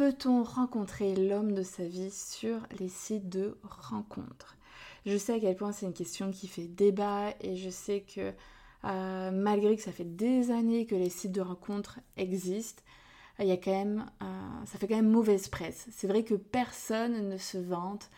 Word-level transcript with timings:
Peut-on 0.00 0.44
rencontrer 0.44 1.14
l'homme 1.14 1.52
de 1.52 1.62
sa 1.62 1.84
vie 1.84 2.10
sur 2.10 2.56
les 2.78 2.88
sites 2.88 3.28
de 3.28 3.58
rencontres? 3.62 4.56
Je 5.04 5.18
sais 5.18 5.34
à 5.34 5.38
quel 5.38 5.54
point 5.54 5.72
c'est 5.72 5.84
une 5.84 5.92
question 5.92 6.30
qui 6.30 6.48
fait 6.48 6.68
débat 6.68 7.34
et 7.42 7.54
je 7.54 7.68
sais 7.68 8.00
que 8.00 8.32
euh, 8.84 9.30
malgré 9.30 9.76
que 9.76 9.82
ça 9.82 9.92
fait 9.92 10.16
des 10.16 10.50
années 10.52 10.86
que 10.86 10.94
les 10.94 11.10
sites 11.10 11.32
de 11.32 11.42
rencontres 11.42 12.00
existent, 12.16 12.82
il 13.40 13.44
y 13.44 13.50
a 13.50 13.58
quand 13.58 13.72
même, 13.72 14.10
euh, 14.22 14.64
ça 14.64 14.78
fait 14.78 14.88
quand 14.88 14.96
même 14.96 15.10
mauvaise 15.10 15.48
presse. 15.48 15.86
C'est 15.92 16.08
vrai 16.08 16.24
que 16.24 16.32
personne 16.32 17.28
ne 17.28 17.36
se 17.36 17.58
vante 17.58 18.08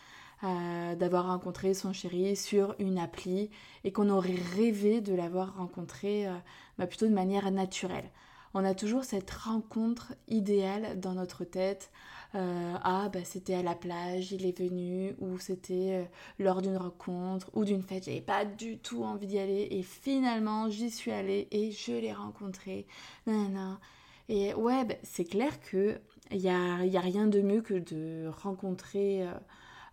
euh, 0.45 0.95
d'avoir 0.95 1.27
rencontré 1.27 1.73
son 1.73 1.91
chéri 1.91 2.37
sur 2.37 2.75
une 2.79 2.97
appli 2.97 3.49
et 3.83 3.91
qu'on 3.91 4.07
aurait 4.07 4.39
rêvé 4.55 5.01
de 5.01 5.13
l'avoir 5.13 5.57
rencontré 5.57 6.29
bah, 6.77 6.87
plutôt 6.87 7.07
de 7.07 7.13
manière 7.13 7.51
naturelle 7.51 8.09
on 8.53 8.63
a 8.63 8.75
toujours 8.75 9.03
cette 9.03 9.31
rencontre 9.31 10.13
idéale 10.27 10.99
dans 10.99 11.13
notre 11.13 11.43
tête. 11.43 11.91
Euh, 12.35 12.73
ah, 12.83 13.09
bah, 13.13 13.23
c'était 13.23 13.53
à 13.53 13.63
la 13.63 13.75
plage, 13.75 14.31
il 14.31 14.45
est 14.45 14.57
venu, 14.57 15.15
ou 15.19 15.37
c'était 15.37 16.03
euh, 16.03 16.03
lors 16.39 16.61
d'une 16.61 16.77
rencontre 16.77 17.49
ou 17.53 17.63
d'une 17.63 17.83
fête, 17.83 18.05
j'avais 18.05 18.21
pas 18.21 18.43
du 18.43 18.79
tout 18.79 19.03
envie 19.03 19.27
d'y 19.27 19.37
aller, 19.37 19.67
et 19.69 19.83
finalement 19.83 20.67
j'y 20.69 20.89
suis 20.89 21.11
allée 21.11 21.47
et 21.51 21.71
je 21.71 21.91
l'ai 21.91 22.13
rencontré. 22.13 22.87
Et 24.29 24.53
ouais, 24.55 24.85
bah, 24.85 24.95
c'est 25.03 25.25
clair 25.25 25.59
que 25.59 25.99
il 26.31 26.39
n'y 26.39 26.49
a, 26.49 26.85
y 26.85 26.97
a, 26.97 27.01
rien 27.01 27.27
de 27.27 27.41
mieux 27.41 27.61
que 27.61 27.75
de 27.75 28.27
rencontrer 28.41 29.27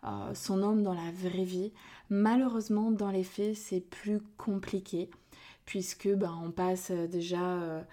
euh, 0.04 0.34
son 0.34 0.62
homme 0.62 0.82
dans 0.82 0.94
la 0.94 1.10
vraie 1.12 1.44
vie. 1.44 1.72
Malheureusement, 2.08 2.90
dans 2.90 3.10
les 3.10 3.24
faits, 3.24 3.56
c'est 3.56 3.80
plus 3.80 4.20
compliqué 4.38 5.10
puisque 5.66 6.08
bah, 6.08 6.32
on 6.42 6.50
passe 6.50 6.90
déjà 6.90 7.84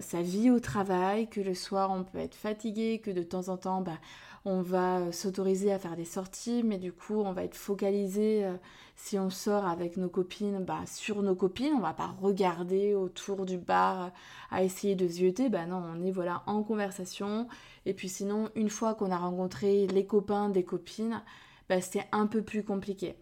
sa 0.00 0.22
vie 0.22 0.50
au 0.50 0.60
travail, 0.60 1.28
que 1.28 1.40
le 1.40 1.54
soir 1.54 1.90
on 1.90 2.04
peut 2.04 2.18
être 2.18 2.34
fatigué, 2.34 3.00
que 3.02 3.10
de 3.10 3.22
temps 3.22 3.48
en 3.48 3.56
temps 3.56 3.80
bah, 3.80 3.98
on 4.46 4.62
va 4.62 5.10
s'autoriser 5.10 5.72
à 5.72 5.78
faire 5.78 5.96
des 5.96 6.04
sorties, 6.04 6.62
mais 6.64 6.78
du 6.78 6.92
coup 6.92 7.20
on 7.20 7.32
va 7.32 7.42
être 7.42 7.56
focalisé 7.56 8.44
euh, 8.44 8.54
si 8.94 9.18
on 9.18 9.28
sort 9.28 9.66
avec 9.66 9.96
nos 9.96 10.08
copines 10.08 10.64
bah, 10.64 10.80
sur 10.86 11.20
nos 11.20 11.34
copines, 11.34 11.74
on 11.74 11.80
va 11.80 11.92
pas 11.92 12.14
regarder 12.22 12.94
autour 12.94 13.44
du 13.44 13.58
bar 13.58 14.12
à 14.50 14.62
essayer 14.62 14.94
de 14.94 15.06
zioter, 15.08 15.48
bah 15.48 15.66
non, 15.66 15.82
on 15.94 16.04
est 16.04 16.12
voilà 16.12 16.42
en 16.46 16.62
conversation. 16.62 17.48
Et 17.84 17.92
puis 17.92 18.08
sinon, 18.08 18.48
une 18.54 18.70
fois 18.70 18.94
qu'on 18.94 19.10
a 19.10 19.18
rencontré 19.18 19.88
les 19.88 20.06
copains 20.06 20.48
des 20.48 20.64
copines, 20.64 21.22
bah, 21.68 21.80
c'est 21.80 22.06
un 22.12 22.26
peu 22.26 22.42
plus 22.42 22.62
compliqué. 22.62 23.16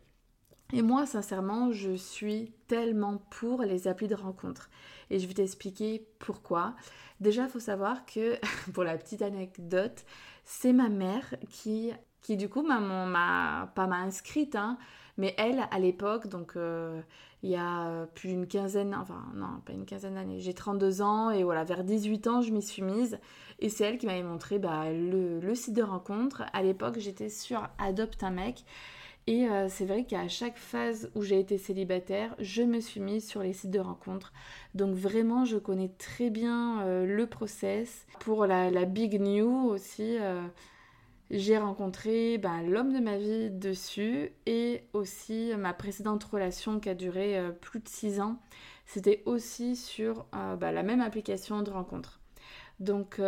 Et 0.72 0.82
moi, 0.82 1.06
sincèrement, 1.06 1.72
je 1.72 1.94
suis 1.94 2.52
tellement 2.66 3.18
pour 3.30 3.62
les 3.62 3.86
applis 3.86 4.08
de 4.08 4.14
rencontre. 4.14 4.70
Et 5.10 5.18
je 5.18 5.26
vais 5.26 5.34
t'expliquer 5.34 6.06
pourquoi. 6.18 6.74
Déjà, 7.20 7.44
il 7.44 7.48
faut 7.48 7.60
savoir 7.60 8.06
que, 8.06 8.38
pour 8.72 8.84
la 8.84 8.96
petite 8.96 9.22
anecdote, 9.22 10.04
c'est 10.44 10.72
ma 10.72 10.88
mère 10.88 11.34
qui, 11.48 11.92
qui 12.22 12.36
du 12.36 12.48
coup, 12.48 12.62
m'a, 12.62 13.72
pas 13.74 13.86
m'a 13.86 13.98
inscrite, 13.98 14.56
hein, 14.56 14.78
mais 15.16 15.34
elle, 15.38 15.64
à 15.70 15.78
l'époque, 15.78 16.26
donc 16.26 16.56
euh, 16.56 17.00
il 17.42 17.50
y 17.50 17.56
a 17.56 18.06
plus 18.14 18.30
d'une 18.30 18.46
quinzaine, 18.46 18.94
enfin 18.94 19.22
non, 19.34 19.60
pas 19.64 19.74
une 19.74 19.84
quinzaine 19.84 20.14
d'années, 20.14 20.40
j'ai 20.40 20.54
32 20.54 21.02
ans 21.02 21.30
et 21.30 21.44
voilà, 21.44 21.62
vers 21.62 21.84
18 21.84 22.26
ans, 22.26 22.40
je 22.40 22.50
m'y 22.50 22.62
suis 22.62 22.82
mise. 22.82 23.18
Et 23.60 23.68
c'est 23.68 23.84
elle 23.84 23.98
qui 23.98 24.06
m'avait 24.06 24.22
montré 24.22 24.58
bah, 24.58 24.90
le, 24.90 25.54
site 25.54 25.74
de 25.74 25.82
rencontre. 25.82 26.42
À 26.52 26.62
l'époque, 26.62 26.98
j'étais 26.98 27.28
sur 27.28 27.68
Adopte 27.78 28.22
un 28.24 28.30
mec. 28.30 28.64
Et 29.26 29.48
euh, 29.48 29.68
c'est 29.70 29.86
vrai 29.86 30.04
qu'à 30.04 30.28
chaque 30.28 30.58
phase 30.58 31.10
où 31.14 31.22
j'ai 31.22 31.40
été 31.40 31.56
célibataire, 31.56 32.34
je 32.38 32.62
me 32.62 32.80
suis 32.80 33.00
mise 33.00 33.26
sur 33.26 33.42
les 33.42 33.54
sites 33.54 33.70
de 33.70 33.80
rencontres. 33.80 34.32
Donc 34.74 34.94
vraiment, 34.94 35.46
je 35.46 35.56
connais 35.56 35.88
très 35.88 36.28
bien 36.28 36.82
euh, 36.82 37.06
le 37.06 37.26
process. 37.26 38.06
Pour 38.20 38.44
la, 38.44 38.84
big 38.84 39.18
new 39.18 39.70
aussi, 39.70 40.18
euh, 40.20 40.42
j'ai 41.30 41.56
rencontré 41.56 42.36
bah, 42.36 42.62
l'homme 42.62 42.92
de 42.92 43.00
ma 43.00 43.16
vie 43.16 43.50
dessus 43.50 44.30
et 44.44 44.84
aussi 44.92 45.52
ma 45.56 45.72
précédente 45.72 46.22
relation 46.24 46.78
qui 46.78 46.90
a 46.90 46.94
duré 46.94 47.40
plus 47.62 47.80
de 47.80 47.88
6 47.88 48.20
ans. 48.20 48.38
C'était 48.84 49.22
aussi 49.24 49.74
sur 49.74 50.26
bah, 50.32 50.70
la 50.70 50.82
même 50.82 51.00
application 51.00 51.62
de 51.62 51.70
rencontre. 51.70 52.20
Donc 52.78 53.18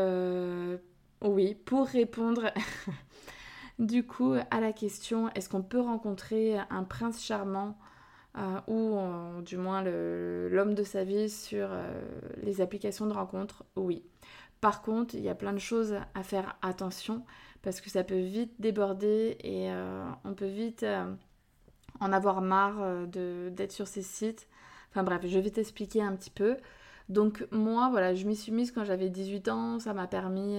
oui, 1.23 1.55
pour 1.55 1.87
répondre 1.87 2.53
Du 3.79 4.07
coup, 4.07 4.35
à 4.51 4.61
la 4.61 4.73
question, 4.73 5.29
est-ce 5.35 5.51
qu'on 5.51 5.63
peut 5.63 5.81
rencontrer 5.81 6.59
un 6.71 6.83
prince 6.83 7.23
charmant 7.23 7.77
euh, 8.39 8.61
ou 8.67 8.99
euh, 8.99 9.41
du 9.43 9.57
moins 9.57 9.83
l'homme 9.83 10.75
de 10.75 10.83
sa 10.83 11.05
vie 11.05 11.31
sur 11.31 11.69
euh, 11.71 12.01
les 12.43 12.61
applications 12.61 13.07
de 13.07 13.13
rencontre 13.13 13.65
Oui. 13.77 14.03
Par 14.61 14.81
contre, 14.83 15.15
il 15.15 15.21
y 15.21 15.29
a 15.29 15.35
plein 15.35 15.53
de 15.53 15.59
choses 15.59 15.95
à 16.15 16.23
faire 16.23 16.57
attention 16.63 17.25
parce 17.63 17.81
que 17.83 17.91
ça 17.91 18.03
peut 18.03 18.19
vite 18.19 18.53
déborder 18.59 19.37
et 19.45 19.71
on 20.25 20.35
peut 20.35 20.47
vite 20.47 20.85
en 22.01 22.13
avoir 22.13 22.41
marre 22.41 23.07
d'être 23.07 23.73
sur 23.73 23.87
ces 23.87 24.03
sites. 24.03 24.49
Enfin 24.91 25.03
bref, 25.03 25.21
je 25.27 25.39
vais 25.39 25.51
t'expliquer 25.51 26.03
un 26.03 26.17
petit 26.17 26.31
peu. 26.31 26.57
Donc 27.11 27.47
moi, 27.51 27.89
voilà, 27.91 28.15
je 28.15 28.27
m'y 28.27 28.35
suis 28.35 28.51
mise 28.51 28.73
quand 28.73 28.85
j'avais 28.85 29.11
18 29.11 29.49
ans, 29.49 29.79
ça 29.79 29.93
m'a 29.93 30.07
permis 30.07 30.59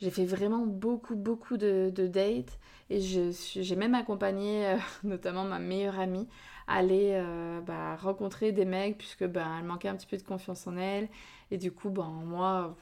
j'ai 0.00 0.10
fait 0.10 0.24
vraiment 0.24 0.66
beaucoup, 0.66 1.14
beaucoup 1.14 1.56
de, 1.56 1.90
dates 1.90 2.58
et 2.88 3.00
j'ai 3.00 3.76
même 3.76 3.94
accompagné 3.94 4.66
euh, 4.66 4.76
notamment 5.04 5.44
ma 5.44 5.58
meilleure 5.58 5.98
amie 5.98 6.26
à 6.66 6.76
aller 6.76 7.10
euh, 7.12 7.60
bah, 7.60 7.96
rencontrer 7.96 8.52
des 8.52 8.64
mecs 8.64 8.96
puisque 8.96 9.26
bah, 9.26 9.46
elle 9.58 9.64
manquait 9.64 9.88
un 9.88 9.96
petit 9.96 10.06
peu 10.06 10.16
de 10.16 10.22
confiance 10.22 10.66
en 10.66 10.76
elle. 10.76 11.08
Et 11.50 11.58
du 11.58 11.72
coup, 11.72 11.90
ben, 11.90 12.08
moi, 12.24 12.76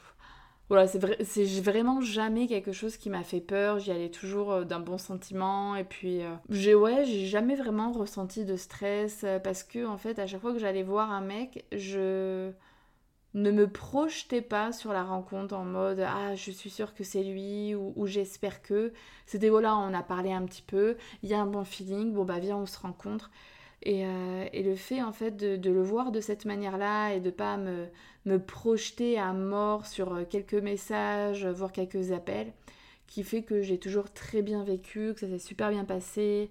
voilà, 0.68 0.86
c'est 0.86 1.60
vraiment 1.60 2.00
jamais 2.00 2.46
quelque 2.46 2.72
chose 2.72 2.96
qui 2.96 3.10
m'a 3.10 3.24
fait 3.24 3.40
peur. 3.40 3.78
J'y 3.78 3.90
allais 3.90 4.10
toujours 4.10 4.52
euh, 4.52 4.64
d'un 4.64 4.80
bon 4.80 4.98
sentiment. 4.98 5.74
Et 5.74 5.84
puis, 5.84 6.20
j'ai 6.50 6.74
ouais, 6.74 7.04
j'ai 7.04 7.26
jamais 7.26 7.56
vraiment 7.56 7.92
ressenti 7.92 8.44
de 8.44 8.56
stress 8.56 9.24
parce 9.42 9.64
que, 9.64 9.86
en 9.86 9.96
fait, 9.98 10.18
à 10.18 10.26
chaque 10.26 10.40
fois 10.40 10.52
que 10.52 10.58
j'allais 10.58 10.82
voir 10.82 11.10
un 11.10 11.22
mec, 11.22 11.64
je 11.72 12.52
ne 13.34 13.50
me 13.50 13.69
projetez 13.69 14.41
pas 14.41 14.72
sur 14.72 14.93
la 14.93 15.05
rencontre 15.05 15.55
en 15.55 15.65
mode 15.65 16.00
ah 16.00 16.34
je 16.34 16.50
suis 16.50 16.71
sûre 16.71 16.94
que 16.94 17.05
c'est 17.05 17.22
lui 17.22 17.75
ou, 17.75 18.06
j'espère 18.06 18.62
que 18.62 18.93
c'était 19.27 19.50
voilà 19.50 19.77
on 19.77 19.94
a 19.94 20.03
parlé 20.03 20.33
un 20.33 20.44
petit 20.44 20.62
peu. 20.62 20.97
Il 21.22 21.28
y 21.28 21.34
a 21.34 21.41
un 21.41 21.47
bon 21.47 21.65
feeling. 21.65 22.12
Bon 22.12 22.25
bah 22.25 22.39
viens 22.39 22.56
on 22.56 22.66
se 22.66 22.78
rencontre. 22.78 23.31
Et, 23.83 24.05
euh, 24.06 24.44
le 24.53 24.75
fait 24.75 25.03
en 25.03 25.12
fait 25.12 25.37
de, 25.37 25.71
le 25.71 25.83
voir 25.83 26.11
de 26.11 26.21
cette 26.21 26.44
manière 26.47 26.78
là 26.78 27.12
et 27.12 27.21
de 27.21 27.31
pas 27.31 27.56
me, 27.56 27.87
me 28.25 28.39
projeter 28.39 29.19
à 29.19 29.33
mort 29.33 29.87
sur 29.87 30.15
euh, 30.15 30.25
quelques 30.28 30.55
messages 30.55 31.47
voire 31.47 31.72
quelques 31.72 32.10
appels 32.12 32.53
qui 33.06 33.22
fait 33.25 33.43
que 33.43 33.62
j'ai 33.62 33.78
toujours 33.78 34.12
très 34.12 34.43
bien 34.43 34.65
vécu 34.65 35.15
que 35.15 35.21
ça 35.21 35.28
s'est 35.28 35.39
super 35.39 35.71
bien 35.71 35.84
passé 35.84 36.50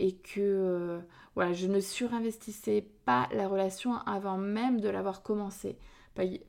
et 0.00 0.16
que 0.16 0.40
euh, 0.40 0.98
voilà 1.36 1.52
je 1.52 1.68
ne 1.68 1.80
surinvestissais 1.80 2.86
pas 3.04 3.28
la 3.32 3.46
relation 3.46 3.94
avant 4.06 4.36
même 4.36 4.80
de 4.80 4.88
l'avoir 4.88 5.22
commencé 5.22 5.78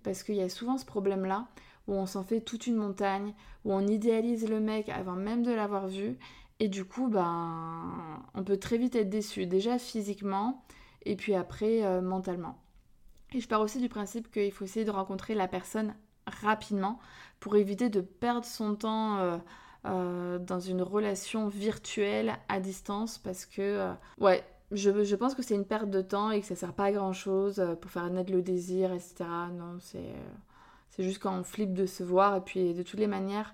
parce 0.03 0.23
qu'il 0.23 0.35
y 0.35 0.41
a 0.41 0.49
souvent 0.49 0.77
ce 0.77 0.85
problème-là 0.85 1.47
où 1.87 1.93
on 1.93 2.05
s'en 2.05 2.23
fait 2.23 2.41
toute 2.41 2.67
une 2.67 2.75
montagne, 2.75 3.33
où 3.63 3.73
on 3.73 3.85
idéalise 3.85 4.49
le 4.49 4.59
mec 4.59 4.89
avant 4.89 5.15
même 5.15 5.43
de 5.43 5.51
l'avoir 5.51 5.87
vu, 5.87 6.17
et 6.59 6.67
du 6.67 6.85
coup, 6.85 7.07
ben, 7.07 8.23
on 8.33 8.43
peut 8.43 8.57
très 8.57 8.77
vite 8.77 8.95
être 8.95 9.09
déçu, 9.09 9.45
déjà 9.45 9.77
physiquement, 9.77 10.63
et 11.03 11.15
puis 11.15 11.35
après 11.35 11.83
euh, 11.83 12.01
mentalement. 12.01 12.57
Et 13.33 13.41
je 13.41 13.47
pars 13.47 13.61
aussi 13.61 13.79
du 13.79 13.89
principe 13.89 14.31
qu'il 14.31 14.51
faut 14.51 14.65
essayer 14.65 14.85
de 14.85 14.91
rencontrer 14.91 15.35
la 15.35 15.47
personne 15.47 15.93
rapidement 16.25 16.99
pour 17.39 17.55
éviter 17.55 17.89
de 17.89 18.01
perdre 18.01 18.45
son 18.45 18.75
temps 18.75 19.17
euh, 19.17 19.37
euh, 19.85 20.39
dans 20.39 20.59
une 20.59 20.81
relation 20.81 21.49
virtuelle 21.49 22.37
à 22.47 22.59
distance, 22.59 23.17
parce 23.17 23.45
que, 23.45 23.91
ouais, 24.19 24.43
je, 24.71 25.15
pense 25.15 25.35
que 25.35 25.43
c'est 25.43 25.55
une 25.55 25.65
perte 25.65 25.89
de 25.89 26.01
temps 26.01 26.31
et 26.31 26.41
que 26.41 26.47
ça 26.47 26.55
sert 26.55 26.73
pas 26.73 26.85
à 26.85 26.91
grand 26.91 27.13
chose 27.13 27.59
euh, 27.59 27.75
pour 27.75 27.91
faire 27.91 28.09
naître 28.09 28.31
le 28.31 28.41
désir, 28.41 28.91
etc. 28.91 29.15
Non, 29.53 29.77
c'est, 29.79 29.97
euh, 29.97 30.33
c'est 30.89 31.03
juste 31.03 31.19
quand 31.19 31.37
on 31.37 31.43
flippe 31.43 31.73
de 31.73 31.85
se 31.85 32.03
voir. 32.03 32.35
Et 32.37 32.41
puis, 32.41 32.73
de 32.73 32.83
toutes 32.83 32.99
les 32.99 33.07
manières, 33.07 33.53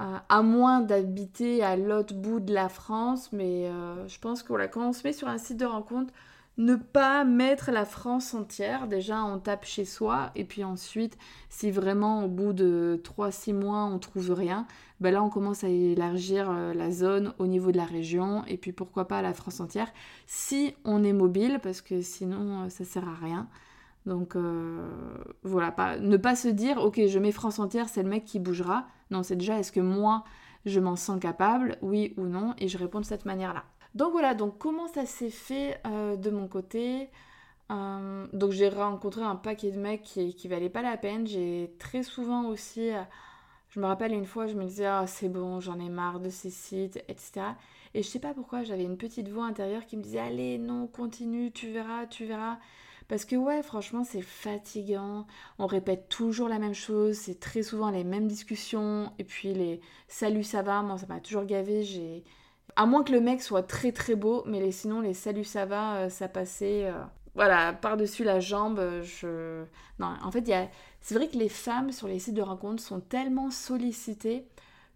euh, 0.00 0.16
à 0.28 0.42
moins 0.42 0.80
d'habiter 0.80 1.62
à 1.62 1.76
l'autre 1.76 2.14
bout 2.14 2.40
de 2.40 2.52
la 2.52 2.68
France, 2.68 3.32
mais 3.32 3.70
je 4.08 4.18
pense 4.18 4.42
que 4.42 4.48
voilà, 4.48 4.68
quand 4.68 4.88
on 4.88 4.92
se 4.92 5.06
met 5.06 5.12
sur 5.12 5.28
un 5.28 5.38
site 5.38 5.58
de 5.58 5.64
rencontre, 5.64 6.12
ne 6.58 6.74
pas 6.74 7.24
mettre 7.24 7.70
la 7.70 7.84
France 7.84 8.32
entière. 8.34 8.88
Déjà, 8.88 9.22
on 9.24 9.38
tape 9.38 9.64
chez 9.64 9.84
soi. 9.84 10.30
Et 10.34 10.44
puis 10.44 10.64
ensuite, 10.64 11.18
si 11.50 11.70
vraiment 11.70 12.24
au 12.24 12.28
bout 12.28 12.52
de 12.52 13.00
3-6 13.04 13.52
mois, 13.52 13.84
on 13.84 13.98
trouve 13.98 14.32
rien, 14.32 14.66
ben 15.00 15.12
là, 15.12 15.22
on 15.22 15.28
commence 15.28 15.64
à 15.64 15.68
élargir 15.68 16.50
euh, 16.50 16.72
la 16.72 16.90
zone 16.90 17.34
au 17.38 17.46
niveau 17.46 17.72
de 17.72 17.76
la 17.76 17.84
région. 17.84 18.44
Et 18.46 18.56
puis 18.56 18.72
pourquoi 18.72 19.06
pas 19.06 19.20
la 19.22 19.34
France 19.34 19.60
entière. 19.60 19.92
Si 20.26 20.74
on 20.84 21.04
est 21.04 21.12
mobile, 21.12 21.60
parce 21.62 21.82
que 21.82 22.00
sinon, 22.00 22.64
euh, 22.64 22.68
ça 22.68 22.84
sert 22.84 23.08
à 23.08 23.14
rien. 23.14 23.48
Donc 24.06 24.36
euh, 24.36 24.88
voilà, 25.42 25.98
ne 26.00 26.16
pas 26.16 26.36
se 26.36 26.48
dire, 26.48 26.78
ok, 26.78 27.06
je 27.06 27.18
mets 27.18 27.32
France 27.32 27.58
entière, 27.58 27.88
c'est 27.88 28.04
le 28.04 28.08
mec 28.08 28.24
qui 28.24 28.38
bougera. 28.38 28.86
Non, 29.10 29.22
c'est 29.22 29.36
déjà, 29.36 29.58
est-ce 29.58 29.72
que 29.72 29.80
moi, 29.80 30.24
je 30.64 30.80
m'en 30.80 30.96
sens 30.96 31.20
capable, 31.20 31.76
oui 31.82 32.14
ou 32.16 32.26
non, 32.26 32.54
et 32.58 32.68
je 32.68 32.78
réponds 32.78 33.00
de 33.00 33.04
cette 33.04 33.24
manière-là. 33.24 33.64
Donc 33.96 34.12
voilà, 34.12 34.34
donc 34.34 34.58
comment 34.58 34.88
ça 34.88 35.06
s'est 35.06 35.30
fait 35.30 35.80
euh, 35.86 36.16
de 36.16 36.28
mon 36.28 36.48
côté 36.48 37.08
euh, 37.72 38.26
Donc 38.34 38.50
j'ai 38.50 38.68
rencontré 38.68 39.22
un 39.22 39.36
paquet 39.36 39.70
de 39.70 39.80
mecs 39.80 40.02
qui, 40.02 40.34
qui 40.34 40.48
valaient 40.48 40.68
pas 40.68 40.82
la 40.82 40.98
peine. 40.98 41.26
J'ai 41.26 41.74
très 41.78 42.02
souvent 42.02 42.44
aussi, 42.44 42.90
euh, 42.90 43.00
je 43.70 43.80
me 43.80 43.86
rappelle 43.86 44.12
une 44.12 44.26
fois, 44.26 44.48
je 44.48 44.52
me 44.52 44.64
disais 44.64 44.84
ah, 44.84 45.06
c'est 45.06 45.30
bon, 45.30 45.60
j'en 45.60 45.80
ai 45.80 45.88
marre 45.88 46.20
de 46.20 46.28
ces 46.28 46.50
sites, 46.50 46.98
etc. 47.08 47.40
Et 47.94 48.02
je 48.02 48.08
sais 48.08 48.18
pas 48.18 48.34
pourquoi, 48.34 48.64
j'avais 48.64 48.84
une 48.84 48.98
petite 48.98 49.30
voix 49.30 49.46
intérieure 49.46 49.86
qui 49.86 49.96
me 49.96 50.02
disait 50.02 50.18
allez 50.18 50.58
non, 50.58 50.88
continue, 50.88 51.50
tu 51.50 51.70
verras, 51.70 52.04
tu 52.06 52.26
verras. 52.26 52.58
Parce 53.08 53.24
que 53.24 53.36
ouais, 53.36 53.62
franchement, 53.62 54.04
c'est 54.04 54.20
fatigant. 54.20 55.26
On 55.58 55.66
répète 55.66 56.10
toujours 56.10 56.48
la 56.50 56.58
même 56.58 56.74
chose. 56.74 57.14
C'est 57.16 57.40
très 57.40 57.62
souvent 57.62 57.88
les 57.90 58.04
mêmes 58.04 58.26
discussions. 58.26 59.12
Et 59.18 59.24
puis 59.24 59.54
les 59.54 59.80
salut, 60.08 60.42
ça 60.42 60.60
va. 60.62 60.82
Moi, 60.82 60.98
ça 60.98 61.06
m'a 61.06 61.20
toujours 61.20 61.44
gavé. 61.44 61.84
J'ai 61.84 62.24
à 62.76 62.86
moins 62.86 63.02
que 63.02 63.12
le 63.12 63.20
mec 63.20 63.42
soit 63.42 63.62
très 63.62 63.92
très 63.92 64.14
beau, 64.14 64.42
mais 64.46 64.70
sinon 64.70 65.00
les 65.00 65.14
salut 65.14 65.44
ça 65.44 65.64
va, 65.64 65.96
euh, 65.96 66.08
ça 66.08 66.28
passait. 66.28 66.86
Euh, 66.86 67.02
voilà, 67.34 67.74
par-dessus 67.74 68.24
la 68.24 68.40
jambe, 68.40 68.78
euh, 68.78 69.02
je... 69.02 69.64
Non, 69.98 70.14
en 70.22 70.30
fait, 70.30 70.50
c'est 71.00 71.14
vrai 71.14 71.28
que 71.28 71.36
les 71.36 71.50
femmes 71.50 71.92
sur 71.92 72.08
les 72.08 72.18
sites 72.18 72.34
de 72.34 72.42
rencontres 72.42 72.82
sont 72.82 73.00
tellement 73.00 73.50
sollicitées 73.50 74.46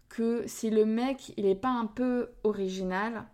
que 0.09 0.43
si 0.47 0.69
le 0.69 0.85
mec, 0.85 1.33
il 1.37 1.45
n'est 1.45 1.55
pas 1.55 1.69
un 1.69 1.85
peu 1.85 2.29
original, 2.43 3.25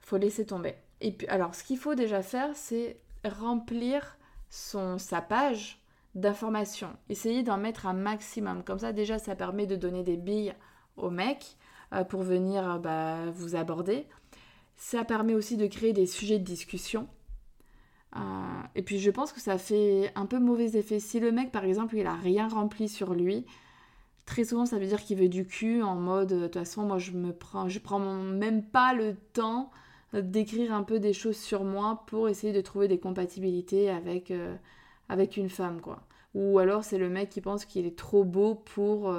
faut 0.00 0.16
laisser 0.16 0.44
tomber. 0.44 0.74
Et 1.00 1.12
puis, 1.12 1.28
alors, 1.28 1.54
ce 1.54 1.62
qu'il 1.62 1.78
faut 1.78 1.94
déjà 1.94 2.22
faire, 2.22 2.50
c'est 2.54 3.00
remplir 3.24 4.16
son, 4.50 4.98
sa 4.98 5.20
page 5.20 5.80
d'informations. 6.14 6.90
Essayer 7.08 7.44
d'en 7.44 7.58
mettre 7.58 7.86
un 7.86 7.94
maximum. 7.94 8.64
Comme 8.64 8.80
ça, 8.80 8.92
déjà, 8.92 9.18
ça 9.18 9.36
permet 9.36 9.66
de 9.66 9.76
donner 9.76 10.02
des 10.02 10.16
billes 10.16 10.54
au 10.96 11.10
mec. 11.10 11.56
Euh, 11.94 12.04
pour 12.04 12.22
venir 12.22 12.70
euh, 12.70 12.78
bah, 12.78 13.30
vous 13.32 13.56
aborder. 13.56 14.04
Ça 14.76 15.04
permet 15.04 15.32
aussi 15.32 15.56
de 15.56 15.66
créer 15.66 15.94
des 15.94 16.04
sujets 16.04 16.38
de 16.38 16.44
discussion. 16.44 17.08
Euh, 18.14 18.20
et 18.74 18.82
puis 18.82 18.98
je 18.98 19.10
pense 19.10 19.32
que 19.32 19.40
ça 19.40 19.56
fait 19.56 20.12
un 20.14 20.26
peu 20.26 20.38
mauvais 20.38 20.76
effet. 20.76 21.00
Si 21.00 21.18
le 21.18 21.32
mec, 21.32 21.50
par 21.50 21.64
exemple, 21.64 21.96
il 21.96 22.06
a 22.06 22.14
rien 22.14 22.46
rempli 22.48 22.90
sur 22.90 23.14
lui, 23.14 23.46
très 24.26 24.44
souvent 24.44 24.66
ça 24.66 24.78
veut 24.78 24.86
dire 24.86 25.02
qu'il 25.02 25.16
veut 25.16 25.30
du 25.30 25.46
cul 25.46 25.82
en 25.82 25.94
mode 25.94 26.28
de 26.28 26.42
toute 26.42 26.54
façon 26.54 26.82
moi 26.82 26.98
je 26.98 27.12
me 27.12 27.32
prends 27.32 27.66
je 27.70 27.78
prends 27.78 27.98
même 27.98 28.62
pas 28.62 28.92
le 28.92 29.16
temps 29.32 29.70
d'écrire 30.12 30.74
un 30.74 30.82
peu 30.82 30.98
des 31.00 31.14
choses 31.14 31.38
sur 31.38 31.64
moi 31.64 32.04
pour 32.06 32.28
essayer 32.28 32.52
de 32.52 32.60
trouver 32.60 32.88
des 32.88 32.98
compatibilités 32.98 33.88
avec 33.88 34.30
avec 35.08 35.38
une 35.38 35.48
femme 35.48 35.80
quoi 35.80 36.02
ou 36.34 36.58
alors 36.58 36.84
c'est 36.84 36.98
le 36.98 37.08
mec 37.08 37.30
qui 37.30 37.40
pense 37.40 37.64
qu'il 37.64 37.86
est 37.86 37.96
trop 37.96 38.22
beau 38.22 38.54
pour 38.54 39.10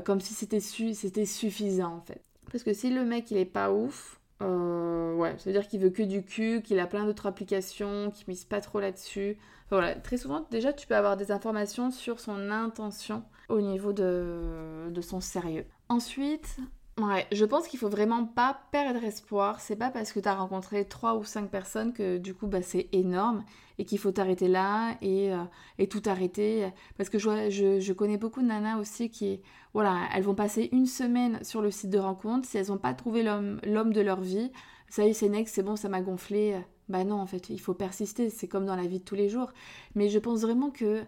comme 0.00 0.20
si 0.20 0.34
c'était 0.34 0.60
suffisant 0.60 1.96
en 1.96 2.00
fait. 2.00 2.22
Parce 2.50 2.64
que 2.64 2.72
si 2.72 2.90
le 2.90 3.04
mec 3.04 3.30
il 3.30 3.36
est 3.36 3.44
pas 3.44 3.72
ouf, 3.72 4.20
euh, 4.42 5.14
ouais, 5.14 5.36
ça 5.38 5.44
veut 5.44 5.52
dire 5.52 5.68
qu'il 5.68 5.80
veut 5.80 5.90
que 5.90 6.02
du 6.02 6.24
cul, 6.24 6.62
qu'il 6.62 6.78
a 6.78 6.86
plein 6.86 7.04
d'autres 7.04 7.26
applications, 7.26 8.10
qu'il 8.10 8.24
mise 8.28 8.44
pas 8.44 8.60
trop 8.60 8.80
là-dessus. 8.80 9.36
voilà, 9.70 9.94
très 9.94 10.16
souvent 10.16 10.46
déjà 10.50 10.72
tu 10.72 10.86
peux 10.86 10.96
avoir 10.96 11.16
des 11.16 11.30
informations 11.30 11.90
sur 11.90 12.20
son 12.20 12.50
intention 12.50 13.24
au 13.48 13.60
niveau 13.60 13.92
de, 13.92 14.90
de 14.90 15.00
son 15.00 15.20
sérieux. 15.20 15.66
Ensuite, 15.88 16.56
Ouais, 16.98 17.26
je 17.32 17.46
pense 17.46 17.68
qu'il 17.68 17.78
faut 17.78 17.88
vraiment 17.88 18.26
pas 18.26 18.60
perdre 18.70 19.02
espoir. 19.02 19.60
C'est 19.60 19.76
pas 19.76 19.90
parce 19.90 20.12
que 20.12 20.20
tu 20.20 20.28
as 20.28 20.34
rencontré 20.34 20.86
3 20.86 21.14
ou 21.16 21.24
5 21.24 21.50
personnes 21.50 21.94
que 21.94 22.18
du 22.18 22.34
coup 22.34 22.46
bah, 22.46 22.60
c'est 22.60 22.88
énorme 22.92 23.44
et 23.78 23.86
qu'il 23.86 23.98
faut 23.98 24.12
t'arrêter 24.12 24.46
là 24.46 24.96
et, 25.00 25.32
euh, 25.32 25.86
tout 25.86 26.02
arrêter. 26.04 26.70
Parce 26.98 27.08
que 27.08 27.18
je, 27.18 27.92
connais 27.92 28.18
beaucoup 28.18 28.42
de 28.42 28.46
nanas 28.46 28.78
aussi 28.78 29.08
qui, 29.08 29.40
voilà, 29.72 30.00
elles 30.14 30.22
vont 30.22 30.34
passer 30.34 30.68
une 30.72 30.86
semaine 30.86 31.42
sur 31.42 31.62
le 31.62 31.70
site 31.70 31.88
de 31.90 31.98
rencontre. 31.98 32.46
Si 32.46 32.58
elles 32.58 32.68
n'ont 32.68 32.78
pas 32.78 32.92
trouvé 32.92 33.22
l'homme 33.22 33.92
de 33.92 34.00
leur 34.02 34.20
vie, 34.20 34.52
ça 34.90 35.06
y 35.06 35.10
est, 35.10 35.12
c'est 35.14 35.30
next, 35.30 35.54
c'est 35.54 35.62
bon, 35.62 35.76
ça 35.76 35.88
m'a 35.88 36.02
gonflé. 36.02 36.60
Bah 36.90 37.04
non, 37.04 37.20
en 37.20 37.26
fait, 37.26 37.48
il 37.48 37.60
faut 37.60 37.74
persister. 37.74 38.28
C'est 38.28 38.48
comme 38.48 38.66
dans 38.66 38.76
la 38.76 38.86
vie 38.86 38.98
de 39.00 39.04
tous 39.04 39.14
les 39.14 39.30
jours. 39.30 39.52
Mais 39.94 40.08
je 40.10 40.18
pense 40.18 40.42
vraiment 40.42 40.70
que 40.70 41.02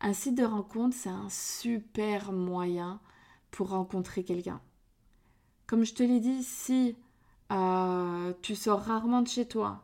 un 0.00 0.12
site 0.12 0.36
de 0.36 0.44
rencontre, 0.44 0.96
c'est 0.96 1.08
un 1.08 1.28
super 1.30 2.32
moyen 2.32 3.00
pour 3.50 3.70
rencontrer 3.70 4.22
quelqu'un. 4.24 4.60
Comme 5.66 5.84
je 5.84 5.94
te 5.94 6.02
l'ai 6.02 6.20
dit, 6.20 6.42
si 6.42 6.96
euh, 7.52 8.32
tu 8.42 8.54
sors 8.54 8.80
rarement 8.80 9.22
de 9.22 9.28
chez 9.28 9.46
toi, 9.46 9.82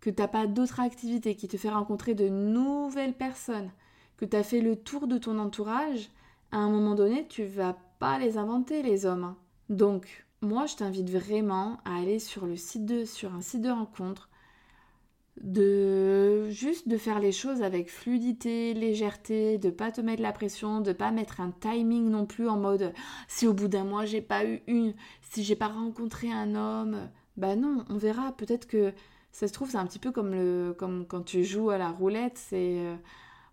que 0.00 0.10
tu 0.10 0.20
n'as 0.20 0.28
pas 0.28 0.46
d'autres 0.46 0.80
activités 0.80 1.36
qui 1.36 1.48
te 1.48 1.56
fait 1.56 1.70
rencontrer 1.70 2.14
de 2.14 2.28
nouvelles 2.28 3.14
personnes, 3.14 3.70
que 4.16 4.24
tu 4.24 4.36
as 4.36 4.42
fait 4.42 4.60
le 4.60 4.76
tour 4.76 5.06
de 5.06 5.18
ton 5.18 5.38
entourage, 5.38 6.10
à 6.50 6.58
un 6.58 6.70
moment 6.70 6.94
donné, 6.94 7.26
tu 7.28 7.44
vas 7.44 7.76
pas 7.98 8.18
les 8.18 8.36
inventer, 8.36 8.82
les 8.82 9.06
hommes. 9.06 9.34
Donc, 9.68 10.26
moi, 10.40 10.66
je 10.66 10.76
t'invite 10.76 11.08
vraiment 11.08 11.78
à 11.84 11.96
aller 11.98 12.18
sur 12.18 12.46
le 12.46 12.56
site 12.56 12.84
de, 12.84 13.04
sur 13.04 13.34
un 13.34 13.40
site 13.40 13.62
de 13.62 13.70
rencontre, 13.70 14.28
de 15.40 16.48
juste 16.50 16.88
de 16.88 16.98
faire 16.98 17.18
les 17.18 17.32
choses 17.32 17.62
avec 17.62 17.90
fluidité, 17.90 18.74
légèreté, 18.74 19.58
de 19.58 19.70
pas 19.70 19.90
te 19.90 20.00
mettre 20.00 20.22
la 20.22 20.32
pression, 20.32 20.80
de 20.80 20.92
pas 20.92 21.10
mettre 21.10 21.40
un 21.40 21.50
timing 21.50 22.10
non 22.10 22.26
plus 22.26 22.48
en 22.48 22.58
mode 22.58 22.92
si 23.28 23.46
au 23.46 23.54
bout 23.54 23.68
d'un 23.68 23.84
mois 23.84 24.04
j'ai 24.04 24.20
pas 24.20 24.44
eu 24.44 24.62
une, 24.66 24.94
si 25.22 25.42
j'ai 25.42 25.56
pas 25.56 25.68
rencontré 25.68 26.30
un 26.30 26.54
homme, 26.54 27.10
bah 27.36 27.56
non, 27.56 27.84
on 27.88 27.96
verra. 27.96 28.32
Peut-être 28.32 28.66
que 28.66 28.92
ça 29.32 29.48
se 29.48 29.52
trouve 29.52 29.70
c'est 29.70 29.78
un 29.78 29.86
petit 29.86 29.98
peu 29.98 30.12
comme 30.12 30.32
le 30.32 30.74
comme 30.78 31.06
quand 31.06 31.22
tu 31.22 31.44
joues 31.44 31.70
à 31.70 31.78
la 31.78 31.90
roulette, 31.90 32.38
c'est 32.38 32.78
euh, 32.80 32.96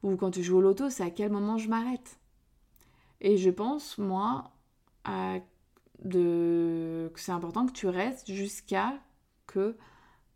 ou 0.04 0.16
quand 0.18 0.32
tu 0.32 0.44
joues 0.44 0.58
au 0.58 0.62
loto, 0.62 0.90
c'est 0.90 1.04
à 1.04 1.10
quel 1.12 1.32
moment 1.32 1.58
je 1.58 1.70
m'arrête. 1.70 2.20
Et 3.22 3.38
je 3.38 3.50
pense 3.50 3.98
moi 3.98 4.52
de 6.04 7.12
que 7.14 7.20
c'est 7.20 7.32
important 7.32 7.66
que 7.66 7.72
tu 7.72 7.88
restes 7.88 8.32
jusqu'à 8.32 8.94
que 9.48 9.76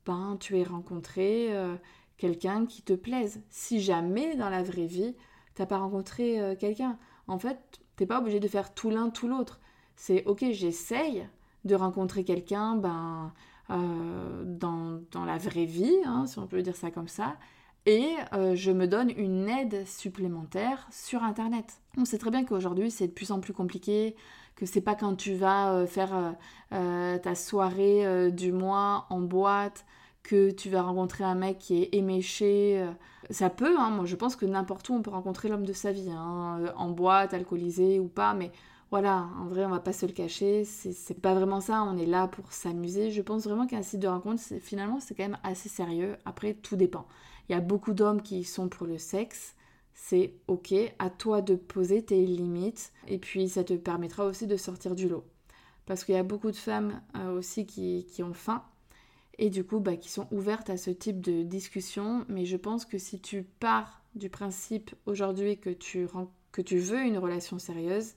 ben, 0.06 0.38
tu 0.40 0.58
aies 0.58 0.64
rencontré 0.64 1.56
euh, 1.56 1.76
quelqu'un 2.18 2.66
qui 2.66 2.82
te 2.82 2.94
plaise. 2.94 3.42
Si 3.50 3.82
jamais 3.82 4.36
dans 4.36 4.50
la 4.50 4.64
vraie 4.64 4.86
vie, 4.86 5.16
t'as 5.56 5.66
pas 5.66 5.78
rencontré 5.78 6.40
euh, 6.40 6.56
quelqu'un, 6.56 6.98
en 7.28 7.40
fait, 7.40 7.82
t'es 7.96 8.06
pas 8.06 8.20
obligé 8.20 8.40
de 8.40 8.48
faire 8.48 8.74
tout 8.74 8.90
l'un, 8.90 9.10
tout 9.10 9.28
l'autre. 9.28 9.60
C'est 9.96 10.26
ok, 10.26 10.46
j'essaye 10.52 11.28
de 11.66 11.76
rencontrer 11.76 12.24
quelqu'un 12.24 12.76
ben, 12.76 13.34
euh, 13.70 14.44
dans, 14.46 15.02
dans, 15.12 15.26
la 15.26 15.38
vraie 15.38 15.66
vie, 15.66 15.96
hein, 16.06 16.26
si 16.26 16.40
on 16.40 16.48
peut 16.48 16.62
dire 16.62 16.76
ça 16.76 16.92
comme 16.92 17.08
ça, 17.08 17.38
et 17.86 18.16
je 18.54 18.72
me 18.72 18.88
donne 18.88 19.12
une 19.18 19.50
aide 19.50 19.86
supplémentaire 19.86 20.88
sur 20.92 21.24
Internet. 21.24 21.80
On 21.98 22.06
sait 22.06 22.18
très 22.18 22.32
bien 22.32 22.44
qu'aujourd'hui, 22.44 22.90
c'est 22.90 23.08
de 23.08 23.12
plus 23.12 23.32
en 23.32 23.40
plus 23.40 23.54
compliqué, 23.54 24.16
que 24.56 24.66
c'est 24.66 24.82
pas 24.82 24.96
quand 24.96 25.16
tu 25.16 25.34
vas 25.34 25.74
euh, 25.74 25.88
faire 25.88 26.16
euh, 26.16 26.32
euh, 26.74 27.18
ta 27.18 27.36
soirée 27.36 28.32
du 28.32 28.52
mois 28.52 29.06
en 29.10 29.20
boîte 29.20 29.86
que 30.22 30.52
tu 30.52 30.70
vas 30.70 30.84
rencontrer 30.84 31.24
un 31.24 31.36
mec 31.36 31.58
qui 31.58 31.84
est 31.84 31.90
éméché. 31.94 32.88
Ça 33.30 33.50
peut, 33.50 33.78
hein, 33.78 33.90
moi 33.90 34.06
je 34.06 34.16
pense 34.16 34.36
que 34.36 34.46
n'importe 34.46 34.88
où 34.90 34.94
on 34.94 35.02
peut 35.02 35.12
rencontrer 35.12 35.50
l'homme 35.50 35.66
de 35.66 35.74
sa 35.74 35.92
vie, 35.92 36.10
hein, 36.10 36.62
en 36.78 36.90
boîte, 36.90 37.34
alcoolisé 37.34 38.00
ou 38.00 38.08
pas, 38.08 38.34
mais 38.34 38.52
voilà, 38.90 39.28
en 39.40 39.48
vrai 39.48 39.66
on 39.66 39.70
va 39.70 39.80
pas 39.80 39.92
se 39.92 40.06
le 40.06 40.14
cacher, 40.14 40.64
c'est 40.64 41.22
pas 41.22 41.34
vraiment 41.34 41.60
ça, 41.60 41.84
on 41.84 41.98
est 41.98 42.06
là 42.06 42.28
pour 42.28 42.54
s'amuser. 42.54 43.12
Je 43.12 43.22
pense 43.22 43.44
vraiment 43.44 43.68
qu'un 43.68 43.82
site 43.82 44.00
de 44.00 44.08
rencontre, 44.08 44.42
finalement 44.62 45.00
c'est 45.02 45.14
quand 45.14 45.24
même 45.24 45.40
assez 45.44 45.68
sérieux, 45.68 46.16
après 46.26 46.54
tout 46.54 46.78
dépend. 46.78 47.06
Il 47.48 47.54
y 47.54 47.56
a 47.56 47.62
beaucoup 47.62 47.94
d'hommes 47.94 48.22
qui 48.22 48.44
sont 48.44 48.70
pour 48.70 48.88
le 48.88 48.98
sexe, 48.98 49.56
c'est 49.94 50.34
ok, 50.48 50.74
à 51.00 51.10
toi 51.10 51.42
de 51.42 51.56
poser 51.56 52.04
tes 52.04 52.26
limites 52.26 52.92
et 53.08 53.18
puis 53.18 53.50
ça 53.50 53.64
te 53.64 53.74
permettra 53.74 54.26
aussi 54.26 54.48
de 54.48 54.58
sortir 54.58 54.96
du 54.96 55.08
lot. 55.08 55.26
Parce 55.86 56.04
qu'il 56.04 56.16
y 56.16 56.18
a 56.18 56.24
beaucoup 56.24 56.52
de 56.52 56.56
femmes 56.56 57.02
euh, 57.18 57.38
aussi 57.38 57.66
qui, 57.66 58.24
ont 58.24 58.34
faim 58.34 58.64
et 59.38 59.50
du 59.50 59.64
coup 59.64 59.80
bah, 59.80 59.98
qui 59.98 60.10
sont 60.10 60.28
ouvertes 60.32 60.70
à 60.70 60.78
ce 60.78 60.90
type 60.90 61.20
de 61.20 61.44
discussion. 61.44 62.26
Mais 62.30 62.46
je 62.46 62.58
pense 62.58 62.86
que 62.86 62.98
si 62.98 63.20
tu 63.20 63.44
pars 63.44 64.02
du 64.16 64.30
principe 64.30 64.96
aujourd'hui 65.06 65.60
que 65.60 65.70
tu, 65.70 66.08
que 66.52 66.62
tu 66.62 66.78
veux 66.78 67.02
une 67.02 67.18
relation 67.18 67.60
sérieuse, 67.60 68.14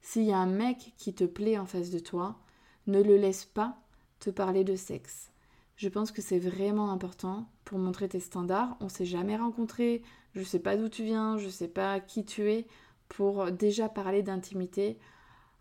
s'il 0.00 0.24
y 0.24 0.32
a 0.32 0.38
un 0.38 0.46
mec 0.46 0.94
qui 0.96 1.14
te 1.14 1.24
plaît 1.24 1.58
en 1.58 1.66
face 1.66 1.90
de 1.90 1.98
toi, 1.98 2.38
ne 2.86 3.02
le 3.02 3.16
laisse 3.16 3.44
pas 3.44 3.78
te 4.20 4.30
parler 4.30 4.64
de 4.64 4.76
sexe. 4.76 5.30
Je 5.76 5.88
pense 5.88 6.12
que 6.12 6.22
c'est 6.22 6.38
vraiment 6.38 6.90
important 6.90 7.48
pour 7.64 7.78
montrer 7.78 8.08
tes 8.08 8.20
standards. 8.20 8.76
On 8.80 8.88
s'est 8.88 9.04
jamais 9.04 9.36
rencontré, 9.36 10.02
je 10.34 10.42
sais 10.42 10.58
pas 10.58 10.76
d'où 10.76 10.88
tu 10.88 11.04
viens, 11.04 11.38
je 11.38 11.48
sais 11.48 11.68
pas 11.68 12.00
qui 12.00 12.24
tu 12.24 12.50
es, 12.50 12.66
pour 13.08 13.50
déjà 13.50 13.88
parler 13.88 14.22
d'intimité. 14.22 14.98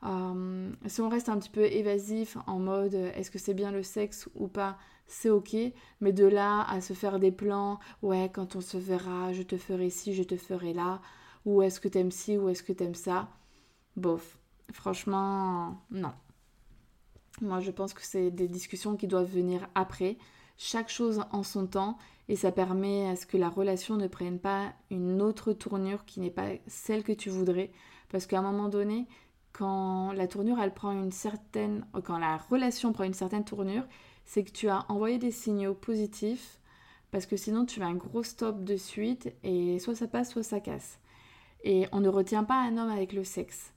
Euh, 0.03 0.71
si 0.87 1.01
on 1.01 1.09
reste 1.09 1.29
un 1.29 1.37
petit 1.37 1.49
peu 1.49 1.65
évasif 1.65 2.37
en 2.47 2.59
mode 2.59 2.95
est-ce 2.95 3.29
que 3.29 3.37
c'est 3.37 3.53
bien 3.53 3.71
le 3.71 3.83
sexe 3.83 4.27
ou 4.33 4.47
pas, 4.47 4.77
c'est 5.05 5.29
ok, 5.29 5.55
mais 5.99 6.13
de 6.13 6.25
là 6.25 6.63
à 6.69 6.81
se 6.81 6.93
faire 6.93 7.19
des 7.19 7.31
plans, 7.31 7.79
ouais, 8.01 8.31
quand 8.33 8.55
on 8.55 8.61
se 8.61 8.77
verra, 8.77 9.33
je 9.33 9.43
te 9.43 9.57
ferai 9.57 9.89
ci, 9.89 10.13
je 10.13 10.23
te 10.23 10.37
ferai 10.37 10.73
là, 10.73 11.01
ou 11.45 11.61
est-ce 11.61 11.79
que 11.79 11.87
t'aimes 11.87 12.11
ci, 12.11 12.37
ou 12.37 12.49
est-ce 12.49 12.63
que 12.63 12.73
t'aimes 12.73 12.95
ça, 12.95 13.29
bof, 13.95 14.39
franchement, 14.71 15.81
non. 15.91 16.13
Moi, 17.41 17.59
je 17.59 17.71
pense 17.71 17.93
que 17.93 18.03
c'est 18.03 18.31
des 18.31 18.47
discussions 18.47 18.95
qui 18.95 19.07
doivent 19.07 19.31
venir 19.31 19.67
après, 19.75 20.17
chaque 20.63 20.89
chose 20.89 21.21
en 21.31 21.41
son 21.41 21.65
temps, 21.65 21.97
et 22.29 22.35
ça 22.35 22.51
permet 22.51 23.09
à 23.09 23.15
ce 23.15 23.25
que 23.25 23.35
la 23.35 23.49
relation 23.49 23.95
ne 23.95 24.07
prenne 24.07 24.37
pas 24.37 24.73
une 24.91 25.19
autre 25.19 25.53
tournure 25.53 26.05
qui 26.05 26.19
n'est 26.19 26.29
pas 26.29 26.49
celle 26.67 27.03
que 27.03 27.11
tu 27.11 27.29
voudrais, 27.29 27.71
parce 28.09 28.27
qu'à 28.27 28.37
un 28.37 28.43
moment 28.43 28.69
donné, 28.69 29.07
quand 29.53 30.11
la 30.11 30.27
tournure, 30.27 30.59
elle 30.61 30.73
prend 30.73 30.91
une 30.91 31.11
certaine, 31.11 31.85
quand 32.03 32.19
la 32.19 32.37
relation 32.37 32.93
prend 32.93 33.05
une 33.05 33.15
certaine 33.15 33.43
tournure, 33.43 33.83
c'est 34.23 34.43
que 34.43 34.51
tu 34.51 34.69
as 34.69 34.85
envoyé 34.87 35.17
des 35.17 35.31
signaux 35.31 35.73
positifs 35.73 36.59
parce 37.09 37.25
que 37.25 37.35
sinon 37.35 37.65
tu 37.65 37.81
as 37.81 37.87
un 37.87 37.95
gros 37.95 38.23
stop 38.23 38.63
de 38.63 38.77
suite 38.77 39.33
et 39.43 39.79
soit 39.79 39.95
ça 39.95 40.07
passe, 40.07 40.29
soit 40.29 40.43
ça 40.43 40.59
casse. 40.59 40.99
Et 41.63 41.87
on 41.91 41.99
ne 41.99 42.07
retient 42.07 42.43
pas 42.43 42.61
un 42.61 42.77
homme 42.77 42.91
avec 42.91 43.13
le 43.13 43.23
sexe. 43.23 43.73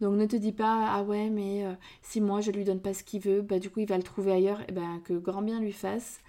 Donc 0.00 0.14
ne 0.14 0.26
te 0.26 0.36
dis 0.36 0.52
pas 0.52 0.86
ah 0.92 1.02
ouais 1.02 1.28
mais 1.28 1.66
euh, 1.66 1.74
si 2.02 2.20
moi 2.20 2.40
je 2.40 2.52
lui 2.52 2.64
donne 2.64 2.80
pas 2.80 2.94
ce 2.94 3.02
qu'il 3.02 3.20
veut, 3.20 3.42
bah 3.42 3.58
du 3.58 3.68
coup 3.68 3.80
il 3.80 3.88
va 3.88 3.96
le 3.96 4.02
trouver 4.04 4.32
ailleurs, 4.32 4.60
et 4.62 4.66
eh 4.68 4.72
ben 4.72 5.00
que 5.04 5.14
grand 5.14 5.42
bien 5.42 5.60
lui 5.60 5.72
fasse. 5.72 6.20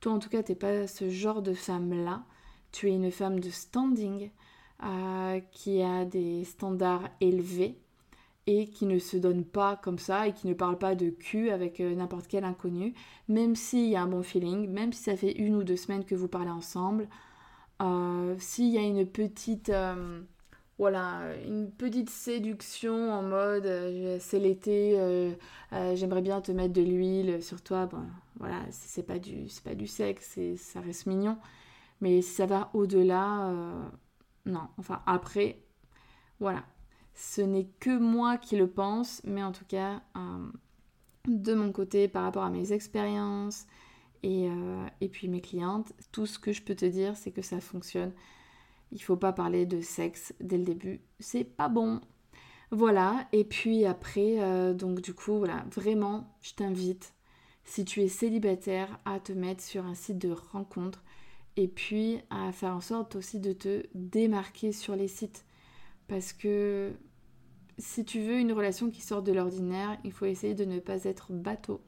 Toi 0.00 0.12
en 0.12 0.18
tout 0.18 0.28
cas 0.28 0.42
t'es 0.42 0.54
pas 0.54 0.86
ce 0.86 1.08
genre 1.10 1.42
de 1.42 1.54
femme 1.54 1.92
là. 2.04 2.24
Tu 2.72 2.90
es 2.90 2.94
une 2.94 3.10
femme 3.10 3.40
de 3.40 3.50
standing 3.50 4.30
euh, 4.82 5.40
qui 5.52 5.82
a 5.82 6.04
des 6.04 6.44
standards 6.44 7.08
élevés 7.20 7.78
et 8.46 8.68
qui 8.68 8.86
ne 8.86 8.98
se 8.98 9.16
donne 9.16 9.44
pas 9.44 9.76
comme 9.76 9.98
ça 9.98 10.28
et 10.28 10.32
qui 10.32 10.46
ne 10.46 10.54
parle 10.54 10.78
pas 10.78 10.94
de 10.94 11.10
cul 11.10 11.50
avec 11.50 11.80
euh, 11.80 11.94
n'importe 11.94 12.28
quel 12.28 12.44
inconnu, 12.44 12.94
même 13.28 13.56
s'il 13.56 13.88
y 13.88 13.96
a 13.96 14.02
un 14.02 14.06
bon 14.06 14.22
feeling, 14.22 14.68
même 14.68 14.92
si 14.92 15.02
ça 15.02 15.16
fait 15.16 15.32
une 15.32 15.56
ou 15.56 15.64
deux 15.64 15.76
semaines 15.76 16.04
que 16.04 16.14
vous 16.14 16.28
parlez 16.28 16.50
ensemble, 16.50 17.08
euh, 17.82 18.36
s'il 18.38 18.68
y 18.68 18.78
a 18.78 18.82
une 18.82 19.04
petite, 19.06 19.70
euh, 19.70 20.22
voilà, 20.78 21.34
une 21.46 21.70
petite 21.70 22.10
séduction 22.10 23.12
en 23.12 23.22
mode 23.22 23.66
c'est 24.20 24.38
l'été, 24.38 24.98
j'aimerais 25.94 26.22
bien 26.22 26.40
te 26.40 26.52
mettre 26.52 26.74
de 26.74 26.82
l'huile 26.82 27.42
sur 27.42 27.62
toi, 27.62 27.86
bon, 27.86 28.02
voilà, 28.38 28.60
c'est 28.70 29.02
pas 29.04 29.18
du, 29.18 29.48
c'est 29.48 29.64
pas 29.64 29.74
du 29.74 29.86
sexe, 29.86 30.38
ça 30.56 30.80
reste 30.80 31.06
mignon, 31.06 31.38
mais 32.00 32.20
si 32.20 32.34
ça 32.34 32.46
va 32.46 32.70
au-delà, 32.74 33.50
non, 34.44 34.68
enfin 34.78 35.02
après, 35.06 35.62
voilà, 36.40 36.62
ce 37.16 37.40
n'est 37.40 37.68
que 37.80 37.96
moi 37.98 38.36
qui 38.36 38.56
le 38.56 38.68
pense, 38.68 39.22
mais 39.24 39.42
en 39.42 39.52
tout 39.52 39.64
cas, 39.64 40.02
euh, 40.16 40.46
de 41.26 41.54
mon 41.54 41.72
côté, 41.72 42.08
par 42.08 42.22
rapport 42.22 42.44
à 42.44 42.50
mes 42.50 42.72
expériences 42.72 43.66
euh, 44.24 44.86
et, 45.00 45.08
puis 45.08 45.28
mes 45.28 45.40
clientes, 45.40 45.92
tout 46.12 46.26
ce 46.26 46.38
que 46.38 46.52
je 46.52 46.62
peux 46.62 46.74
te 46.74 46.84
dire, 46.84 47.16
c'est 47.16 47.32
que 47.32 47.42
ça 47.42 47.60
fonctionne. 47.60 48.12
Il 48.92 49.02
faut 49.02 49.16
pas 49.16 49.32
parler 49.32 49.66
de 49.66 49.80
sexe 49.80 50.34
dès 50.40 50.58
le 50.58 50.64
début, 50.64 51.00
c'est 51.18 51.44
pas 51.44 51.68
bon. 51.68 52.00
Voilà, 52.70 53.28
et 53.32 53.44
puis 53.44 53.84
après, 53.84 54.40
euh, 54.40 54.74
donc 54.74 55.00
du 55.00 55.14
coup, 55.14 55.38
voilà, 55.38 55.64
vraiment, 55.72 56.36
je 56.40 56.54
t'invite, 56.54 57.14
si 57.64 57.84
tu 57.84 58.02
es 58.02 58.08
célibataire, 58.08 58.98
à 59.04 59.20
te 59.20 59.32
mettre 59.32 59.62
sur 59.62 59.84
un 59.86 59.94
site 59.94 60.18
de 60.18 60.32
rencontre 60.32 61.02
et 61.56 61.68
puis 61.68 62.18
à 62.30 62.52
faire 62.52 62.74
en 62.74 62.80
sorte 62.80 63.16
aussi 63.16 63.40
de 63.40 63.52
te 63.52 63.84
démarquer 63.94 64.72
sur 64.72 64.96
les 64.96 65.08
sites. 65.08 65.44
Parce 66.08 66.32
que 66.32 66.92
si 67.78 68.04
tu 68.04 68.20
veux 68.20 68.38
une 68.38 68.52
relation 68.52 68.90
qui 68.90 69.00
sort 69.00 69.22
de 69.22 69.32
l'ordinaire, 69.32 69.98
il 70.04 70.12
faut 70.12 70.26
essayer 70.26 70.54
de 70.54 70.64
ne 70.64 70.78
pas 70.78 71.04
être 71.04 71.32
bateau. 71.32 71.80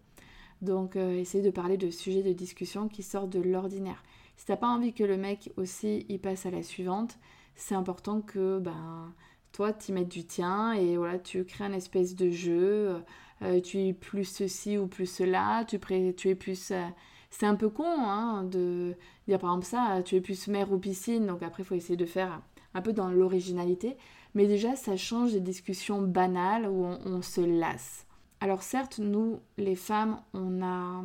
Donc, 0.61 0.97
euh, 0.97 1.14
essayer 1.17 1.43
de 1.43 1.50
parler 1.50 1.76
de 1.76 1.90
sujets 1.90 2.23
de 2.23 2.33
discussion 2.33 2.88
qui 2.88 3.02
sortent 3.02 3.31
de 3.31 3.40
l'ordinaire. 3.40 4.02
Si 4.38 4.47
t'as 4.47 4.57
pas 4.57 4.68
envie 4.68 4.95
que 4.95 5.04
le 5.04 5.16
mec 5.16 5.52
aussi 5.57 6.07
y 6.09 6.16
passe 6.16 6.47
à 6.47 6.50
la 6.50 6.62
suivante, 6.62 7.18
c'est 7.57 7.75
important 7.75 8.21
que 8.21 8.61
ben 8.61 9.12
toi 9.52 9.73
tu 9.73 9.92
mettes 9.92 10.09
du 10.09 10.25
tien 10.25 10.73
et 10.73 10.97
voilà 10.97 11.18
tu 11.18 11.45
crées 11.45 11.64
un 11.64 11.73
espèce 11.73 12.14
de 12.14 12.30
jeu. 12.30 13.02
Euh, 13.42 13.61
tu 13.61 13.78
es 13.80 13.92
plus 13.92 14.25
ceci 14.25 14.78
ou 14.78 14.87
plus 14.87 15.07
cela. 15.07 15.64
Tu, 15.66 15.78
tu 16.16 16.28
es 16.28 16.35
plus 16.37 16.71
euh, 16.71 16.87
c'est 17.30 17.47
un 17.47 17.57
peu 17.57 17.68
con 17.68 17.85
hein, 17.85 18.45
de 18.45 18.95
dire 19.26 19.40
par 19.40 19.50
exemple 19.50 19.66
ça. 19.66 20.02
Tu 20.04 20.14
es 20.14 20.21
plus 20.21 20.47
mer 20.47 20.73
ou 20.73 20.78
piscine. 20.78 21.26
Donc 21.26 21.42
après 21.42 21.64
il 21.64 21.66
faut 21.66 21.75
essayer 21.75 21.97
de 21.97 22.07
faire 22.07 22.40
un 22.75 22.80
peu 22.80 22.92
dans 22.92 23.11
l'originalité. 23.11 23.97
Mais 24.35 24.47
déjà, 24.47 24.76
ça 24.76 24.97
change 24.97 25.33
des 25.33 25.40
discussions 25.40 26.00
banales 26.00 26.68
où 26.68 26.85
on, 26.85 27.23
se 27.23 27.40
lasse. 27.40 28.07
Alors 28.40 28.62
certes, 28.62 29.00
nous, 29.00 29.40
les 29.57 29.75
femmes, 29.75 30.21
on 30.33 30.62
a, 30.62 31.02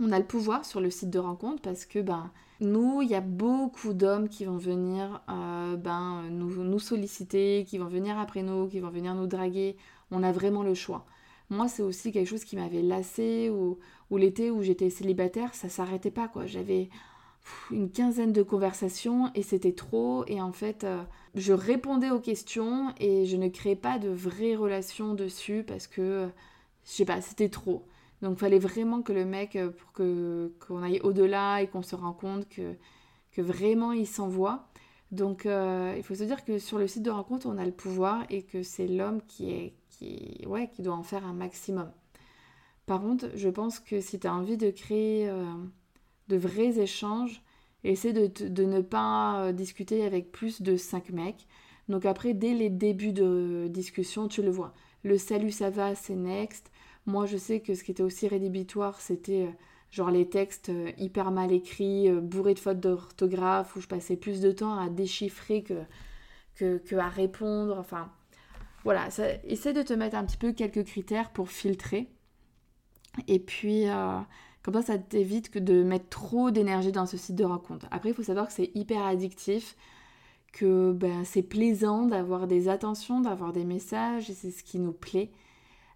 on 0.00 0.12
a 0.12 0.18
le 0.18 0.24
pouvoir 0.24 0.64
sur 0.64 0.80
le 0.80 0.90
site 0.90 1.10
de 1.10 1.18
rencontre 1.18 1.60
parce 1.62 1.84
que 1.84 1.98
ben, 1.98 2.30
nous, 2.60 3.02
il 3.02 3.10
y 3.10 3.14
a 3.14 3.20
beaucoup 3.20 3.92
d'hommes 3.92 4.28
qui 4.28 4.44
vont 4.44 4.56
venir 4.56 5.22
euh, 5.28 5.76
ben, 5.76 6.24
nous, 6.30 6.64
nous, 6.64 6.78
solliciter, 6.78 7.64
qui 7.66 7.78
vont 7.78 7.88
venir 7.88 8.18
après 8.18 8.42
nous, 8.42 8.66
qui 8.66 8.80
vont 8.80 8.90
venir 8.90 9.14
nous 9.14 9.26
draguer. 9.26 9.76
On 10.10 10.22
a 10.22 10.32
vraiment 10.32 10.62
le 10.62 10.74
choix. 10.74 11.06
Moi, 11.50 11.68
c'est 11.68 11.82
aussi 11.82 12.12
quelque 12.12 12.28
chose 12.28 12.44
qui 12.44 12.56
m'avait 12.56 12.82
lassé, 12.82 13.50
ou, 13.50 13.78
ou 14.10 14.16
l'été 14.16 14.50
où 14.50 14.62
j'étais 14.62 14.88
célibataire, 14.88 15.54
ça 15.54 15.68
s'arrêtait 15.68 16.10
pas, 16.10 16.28
quoi. 16.28 16.46
J'avais 16.46 16.88
une 17.70 17.90
quinzaine 17.90 18.32
de 18.32 18.42
conversations 18.42 19.30
et 19.34 19.42
c'était 19.42 19.72
trop. 19.72 20.24
Et 20.26 20.40
en 20.40 20.52
fait, 20.52 20.84
euh, 20.84 21.02
je 21.34 21.52
répondais 21.52 22.10
aux 22.10 22.20
questions 22.20 22.94
et 22.98 23.26
je 23.26 23.36
ne 23.36 23.48
créais 23.48 23.76
pas 23.76 23.98
de 23.98 24.08
vraies 24.08 24.54
relations 24.54 25.14
dessus 25.14 25.64
parce 25.66 25.86
que, 25.86 26.28
je 26.84 26.90
sais 26.90 27.04
pas, 27.04 27.20
c'était 27.20 27.48
trop. 27.48 27.84
Donc, 28.22 28.36
il 28.36 28.38
fallait 28.38 28.58
vraiment 28.58 29.02
que 29.02 29.12
le 29.12 29.24
mec, 29.24 29.56
euh, 29.56 29.70
pour 29.70 29.92
que 29.92 30.52
qu'on 30.66 30.82
aille 30.82 31.00
au-delà 31.02 31.62
et 31.62 31.68
qu'on 31.68 31.82
se 31.82 31.94
rende 31.96 32.16
compte 32.18 32.48
que, 32.48 32.74
que 33.32 33.42
vraiment 33.42 33.92
il 33.92 34.06
s'envoie. 34.06 34.68
Donc, 35.10 35.46
euh, 35.46 35.94
il 35.96 36.02
faut 36.02 36.14
se 36.14 36.24
dire 36.24 36.44
que 36.44 36.58
sur 36.58 36.78
le 36.78 36.86
site 36.86 37.02
de 37.02 37.10
rencontre, 37.10 37.46
on 37.46 37.58
a 37.58 37.64
le 37.64 37.72
pouvoir 37.72 38.24
et 38.30 38.42
que 38.42 38.62
c'est 38.62 38.86
l'homme 38.86 39.20
qui 39.26 39.50
est 39.52 39.74
qui, 39.88 40.44
ouais, 40.46 40.68
qui 40.70 40.82
doit 40.82 40.94
en 40.94 41.02
faire 41.02 41.26
un 41.26 41.32
maximum. 41.32 41.90
Par 42.86 43.00
contre, 43.00 43.26
je 43.34 43.48
pense 43.48 43.80
que 43.80 44.00
si 44.00 44.18
tu 44.18 44.26
as 44.26 44.34
envie 44.34 44.56
de 44.56 44.70
créer 44.70 45.30
de 46.30 46.36
vrais 46.36 46.78
échanges. 46.78 47.42
Essaie 47.82 48.12
de, 48.12 48.26
de, 48.46 48.64
ne 48.64 48.80
pas 48.80 49.42
euh, 49.42 49.52
discuter 49.52 50.04
avec 50.04 50.32
plus 50.32 50.62
de 50.62 50.76
5 50.76 51.10
mecs. 51.10 51.46
Donc 51.88 52.06
après, 52.06 52.34
dès 52.34 52.54
les 52.54 52.70
débuts 52.70 53.12
de 53.12 53.68
discussion, 53.68 54.28
tu 54.28 54.42
le 54.42 54.50
vois. 54.50 54.74
Le 55.02 55.18
salut, 55.18 55.50
ça 55.50 55.70
va, 55.70 55.94
c'est 55.94 56.14
next. 56.14 56.70
Moi, 57.06 57.26
je 57.26 57.36
sais 57.36 57.60
que 57.60 57.74
ce 57.74 57.84
qui 57.84 57.90
était 57.90 58.02
aussi 58.02 58.28
rédhibitoire, 58.28 59.00
c'était 59.00 59.46
euh, 59.46 59.52
genre 59.90 60.10
les 60.10 60.28
textes 60.28 60.68
euh, 60.68 60.92
hyper 60.98 61.30
mal 61.30 61.52
écrits, 61.52 62.10
bourrés 62.10 62.54
de 62.54 62.58
fautes 62.58 62.80
d'orthographe, 62.80 63.74
où 63.76 63.80
je 63.80 63.88
passais 63.88 64.16
plus 64.16 64.40
de 64.40 64.52
temps 64.52 64.78
à 64.78 64.88
déchiffrer 64.88 65.62
que, 65.62 66.78
que, 66.78 66.96
à 66.96 67.08
répondre. 67.08 67.76
Enfin, 67.78 68.10
voilà, 68.84 69.08
essaie 69.44 69.72
de 69.72 69.82
te 69.82 69.92
mettre 69.92 70.16
un 70.16 70.24
petit 70.24 70.36
peu 70.36 70.52
quelques 70.52 70.84
critères 70.84 71.30
pour 71.30 71.50
filtrer. 71.50 72.08
Et 73.28 73.38
puis, 73.40 73.86
comme 74.62 74.74
ça, 74.74 74.82
ça 74.82 74.98
t'évite 74.98 75.56
de 75.56 75.82
mettre 75.82 76.08
trop 76.08 76.50
d'énergie 76.50 76.92
dans 76.92 77.06
ce 77.06 77.16
site 77.16 77.36
de 77.36 77.44
rencontre. 77.44 77.86
Après, 77.90 78.10
il 78.10 78.14
faut 78.14 78.22
savoir 78.22 78.46
que 78.46 78.52
c'est 78.52 78.70
hyper 78.74 79.02
addictif, 79.02 79.76
que 80.52 80.92
ben, 80.92 81.24
c'est 81.24 81.42
plaisant 81.42 82.06
d'avoir 82.06 82.46
des 82.46 82.68
attentions, 82.68 83.20
d'avoir 83.20 83.52
des 83.52 83.64
messages, 83.64 84.28
et 84.30 84.34
c'est 84.34 84.50
ce 84.50 84.62
qui 84.62 84.78
nous 84.78 84.92
plaît. 84.92 85.30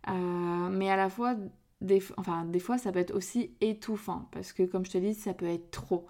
Euh, 0.08 0.68
mais 0.70 0.90
à 0.90 0.96
la 0.96 1.08
fois, 1.08 1.34
des, 1.80 2.02
enfin, 2.16 2.44
des 2.44 2.60
fois, 2.60 2.78
ça 2.78 2.92
peut 2.92 2.98
être 2.98 3.14
aussi 3.14 3.54
étouffant, 3.60 4.28
parce 4.32 4.52
que 4.52 4.62
comme 4.62 4.84
je 4.84 4.92
te 4.92 4.98
dis, 4.98 5.14
ça 5.14 5.34
peut 5.34 5.46
être 5.46 5.70
trop. 5.70 6.06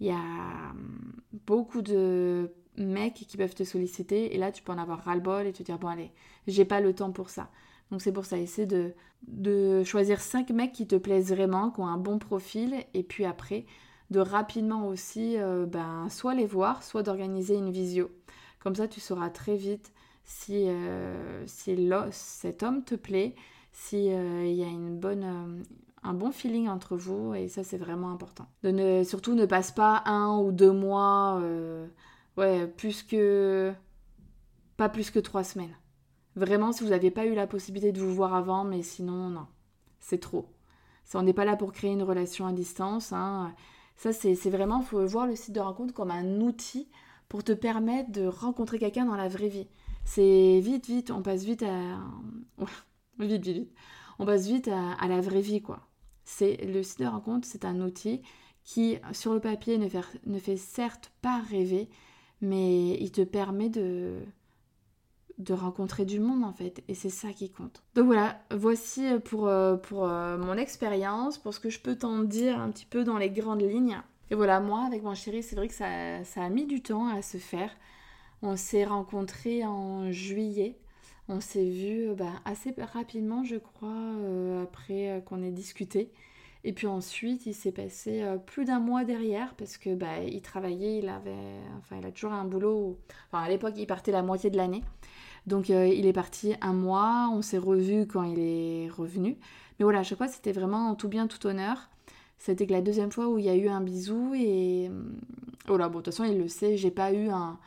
Il 0.00 0.06
y 0.06 0.10
a 0.10 0.16
hum, 0.70 1.12
beaucoup 1.46 1.82
de 1.82 2.52
mecs 2.76 3.14
qui 3.14 3.36
peuvent 3.36 3.54
te 3.54 3.64
solliciter, 3.64 4.34
et 4.34 4.38
là, 4.38 4.52
tu 4.52 4.62
peux 4.62 4.72
en 4.72 4.78
avoir 4.78 5.04
ras-le-bol 5.04 5.46
et 5.46 5.52
te 5.52 5.62
dire, 5.62 5.78
bon, 5.78 5.88
allez, 5.88 6.12
j'ai 6.46 6.64
pas 6.64 6.80
le 6.80 6.94
temps 6.94 7.12
pour 7.12 7.30
ça. 7.30 7.50
Donc 7.90 8.02
c'est 8.02 8.12
pour 8.12 8.26
ça, 8.26 8.38
essaie 8.38 8.66
de, 8.66 8.94
de 9.26 9.82
choisir 9.84 10.20
5 10.20 10.50
mecs 10.50 10.72
qui 10.72 10.86
te 10.86 10.96
plaisent 10.96 11.32
vraiment, 11.32 11.70
qui 11.70 11.80
ont 11.80 11.86
un 11.86 11.96
bon 11.98 12.18
profil, 12.18 12.74
et 12.94 13.02
puis 13.02 13.24
après, 13.24 13.66
de 14.10 14.20
rapidement 14.20 14.86
aussi 14.88 15.36
euh, 15.38 15.66
ben, 15.66 16.08
soit 16.10 16.34
les 16.34 16.46
voir, 16.46 16.82
soit 16.82 17.02
d'organiser 17.02 17.56
une 17.56 17.70
visio. 17.70 18.10
Comme 18.60 18.74
ça, 18.74 18.88
tu 18.88 19.00
sauras 19.00 19.30
très 19.30 19.56
vite 19.56 19.92
si, 20.28 20.68
euh, 20.68 21.46
si 21.46 21.74
cet 22.12 22.62
homme 22.62 22.84
te 22.84 22.94
plaît, 22.94 23.34
s'il 23.72 24.12
euh, 24.12 24.46
il 24.46 24.54
y 24.54 24.62
a 24.62 24.68
une 24.68 24.98
bonne, 24.98 25.64
un 26.02 26.14
bon 26.14 26.30
feeling 26.30 26.68
entre 26.68 26.96
vous, 26.96 27.34
et 27.34 27.48
ça, 27.48 27.64
c'est 27.64 27.78
vraiment 27.78 28.10
important. 28.10 28.46
De 28.62 28.70
ne, 28.70 29.04
surtout, 29.04 29.34
ne 29.34 29.46
passe 29.46 29.72
pas 29.72 30.02
un 30.04 30.38
ou 30.38 30.52
deux 30.52 30.72
mois, 30.72 31.40
ouais, 32.36 32.66
plus 32.66 33.02
que... 33.02 33.72
pas 34.76 34.90
plus 34.90 35.10
que 35.10 35.18
trois 35.18 35.44
semaines. 35.44 35.74
Vraiment, 36.36 36.72
si 36.72 36.84
vous 36.84 36.90
n'avez 36.90 37.10
pas 37.10 37.24
eu 37.24 37.34
la 37.34 37.46
possibilité 37.46 37.90
de 37.90 38.00
vous 38.00 38.14
voir 38.14 38.34
avant, 38.34 38.64
mais 38.64 38.82
sinon, 38.82 39.30
non, 39.30 39.46
c'est 39.98 40.20
trop. 40.20 40.46
Ça, 41.04 41.18
on 41.18 41.22
n'est 41.22 41.32
pas 41.32 41.46
là 41.46 41.56
pour 41.56 41.72
créer 41.72 41.92
une 41.92 42.02
relation 42.02 42.46
à 42.46 42.52
distance. 42.52 43.14
Hein. 43.14 43.54
Ça, 43.96 44.12
c'est 44.12 44.50
vraiment, 44.50 44.80
il 44.80 44.86
faut 44.86 45.06
voir 45.06 45.26
le 45.26 45.34
site 45.34 45.54
de 45.54 45.60
rencontre 45.60 45.94
comme 45.94 46.10
un 46.10 46.40
outil 46.42 46.90
pour 47.30 47.42
te 47.42 47.52
permettre 47.52 48.12
de 48.12 48.26
rencontrer 48.26 48.78
quelqu'un 48.78 49.06
dans 49.06 49.16
la 49.16 49.28
vraie 49.28 49.48
vie. 49.48 49.68
C'est 50.08 50.60
vite, 50.60 50.86
vite, 50.86 51.10
on 51.10 51.20
passe 51.20 51.44
vite 51.44 51.62
à... 51.62 51.98
vite, 53.18 53.30
vite, 53.30 53.46
vite. 53.46 53.74
On 54.18 54.24
passe 54.24 54.46
vite 54.46 54.68
à, 54.68 55.06
la 55.06 55.20
vraie 55.20 55.42
vie, 55.42 55.60
quoi. 55.60 55.86
C'est 56.24 56.56
le 56.64 56.82
site 56.82 57.00
de 57.00 57.06
rencontre, 57.06 57.46
c'est 57.46 57.66
un 57.66 57.82
outil 57.82 58.22
qui, 58.64 58.96
sur 59.12 59.34
le 59.34 59.40
papier, 59.40 59.76
ne 59.76 59.86
fait, 59.86 60.00
ne 60.24 60.38
fait 60.38 60.56
certes 60.56 61.12
pas 61.20 61.42
rêver, 61.50 61.90
mais 62.40 62.94
il 62.94 63.12
te 63.12 63.20
permet 63.20 63.68
de, 63.68 64.20
de 65.36 65.52
rencontrer 65.52 66.06
du 66.06 66.20
monde 66.20 66.42
en 66.42 66.54
fait 66.54 66.82
et 66.88 66.94
c'est 66.94 67.10
ça 67.10 67.32
qui 67.34 67.50
compte. 67.50 67.82
Donc 67.94 68.06
voilà, 68.06 68.40
voici 68.50 69.06
pour, 69.26 69.46
euh, 69.46 69.76
pour 69.76 70.08
euh, 70.08 70.38
mon 70.38 70.54
expérience, 70.54 71.36
pour 71.36 71.52
ce 71.52 71.60
que 71.60 71.68
je 71.68 71.80
peux 71.80 71.96
t'en 71.96 72.20
dire 72.20 72.58
un 72.58 72.70
petit 72.70 72.86
peu 72.86 73.04
dans 73.04 73.18
les 73.18 73.30
grandes 73.30 73.62
lignes. 73.62 74.00
Et 74.30 74.34
voilà, 74.34 74.58
moi 74.60 74.84
avec 74.86 75.02
mon 75.02 75.14
chéri, 75.14 75.42
c'est 75.42 75.54
vrai 75.54 75.68
que 75.68 75.74
ça, 75.74 76.24
ça, 76.24 76.42
a 76.42 76.48
mis 76.48 76.64
du 76.64 76.82
temps 76.82 77.08
à 77.08 77.20
se 77.20 77.36
faire. 77.36 77.70
On 78.42 78.56
s'est 78.56 78.84
rencontrés 78.84 79.64
en 79.64 80.10
juillet. 80.12 80.78
On 81.28 81.40
s'est 81.40 81.68
vu 81.68 82.14
bah, 82.14 82.32
assez 82.44 82.74
rapidement, 82.78 83.44
je 83.44 83.56
crois, 83.56 84.62
après 84.62 85.22
qu'on 85.26 85.42
ait 85.42 85.50
discuté. 85.50 86.10
Et 86.64 86.72
puis 86.72 86.86
ensuite, 86.86 87.46
il 87.46 87.54
s'est 87.54 87.72
passé 87.72 88.22
euh, 88.22 88.36
plus 88.36 88.64
d'un 88.64 88.80
mois 88.80 89.04
derrière 89.04 89.54
parce 89.54 89.78
que 89.78 89.94
bah, 89.94 90.22
il 90.26 90.42
travaillait, 90.42 90.98
il 90.98 91.08
avait, 91.08 91.36
enfin, 91.78 91.96
il 92.00 92.06
a 92.06 92.10
toujours 92.10 92.32
un 92.32 92.44
boulot. 92.44 92.98
Enfin, 93.30 93.44
à 93.44 93.48
l'époque, 93.48 93.74
il 93.76 93.86
partait 93.86 94.12
la 94.12 94.22
moitié 94.22 94.50
de 94.50 94.56
l'année. 94.56 94.82
Donc, 95.46 95.70
euh, 95.70 95.86
il 95.86 96.04
est 96.06 96.12
parti 96.12 96.54
un 96.60 96.72
mois. 96.72 97.30
On 97.32 97.42
s'est 97.42 97.58
revu 97.58 98.06
quand 98.06 98.24
il 98.24 98.40
est 98.40 98.88
revenu. 98.90 99.38
Mais 99.78 99.84
voilà, 99.84 100.00
à 100.00 100.02
chaque 100.02 100.18
fois, 100.18 100.28
c'était 100.28 100.52
vraiment 100.52 100.94
tout 100.94 101.08
bien, 101.08 101.26
tout 101.26 101.46
honneur. 101.46 101.88
C'était 102.38 102.66
que 102.66 102.72
la 102.72 102.82
deuxième 102.82 103.12
fois 103.12 103.28
où 103.28 103.38
il 103.38 103.44
y 103.44 103.48
a 103.48 103.56
eu 103.56 103.68
un 103.68 103.80
bisou 103.80 104.34
et 104.34 104.90
oh 105.68 105.76
là, 105.76 105.88
bon, 105.88 105.98
de 105.98 106.04
toute 106.04 106.14
façon, 106.14 106.24
il 106.24 106.38
le 106.38 106.48
sait. 106.48 106.76
J'ai 106.76 106.90
pas 106.90 107.12
eu 107.12 107.28
un, 107.28 107.58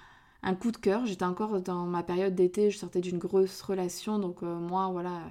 un 0.44 0.56
coup 0.56 0.72
de 0.72 0.78
cœur. 0.78 1.06
J'étais 1.06 1.26
encore 1.26 1.62
dans 1.62 1.86
ma 1.86 2.04
période 2.04 2.36
d'été. 2.36 2.70
Je 2.72 2.78
sortais 2.78 3.02
d'une 3.02 3.18
grosse 3.18 3.62
relation, 3.62 4.20
donc 4.20 4.44
euh, 4.44 4.56
moi, 4.56 4.90
voilà 4.92 5.22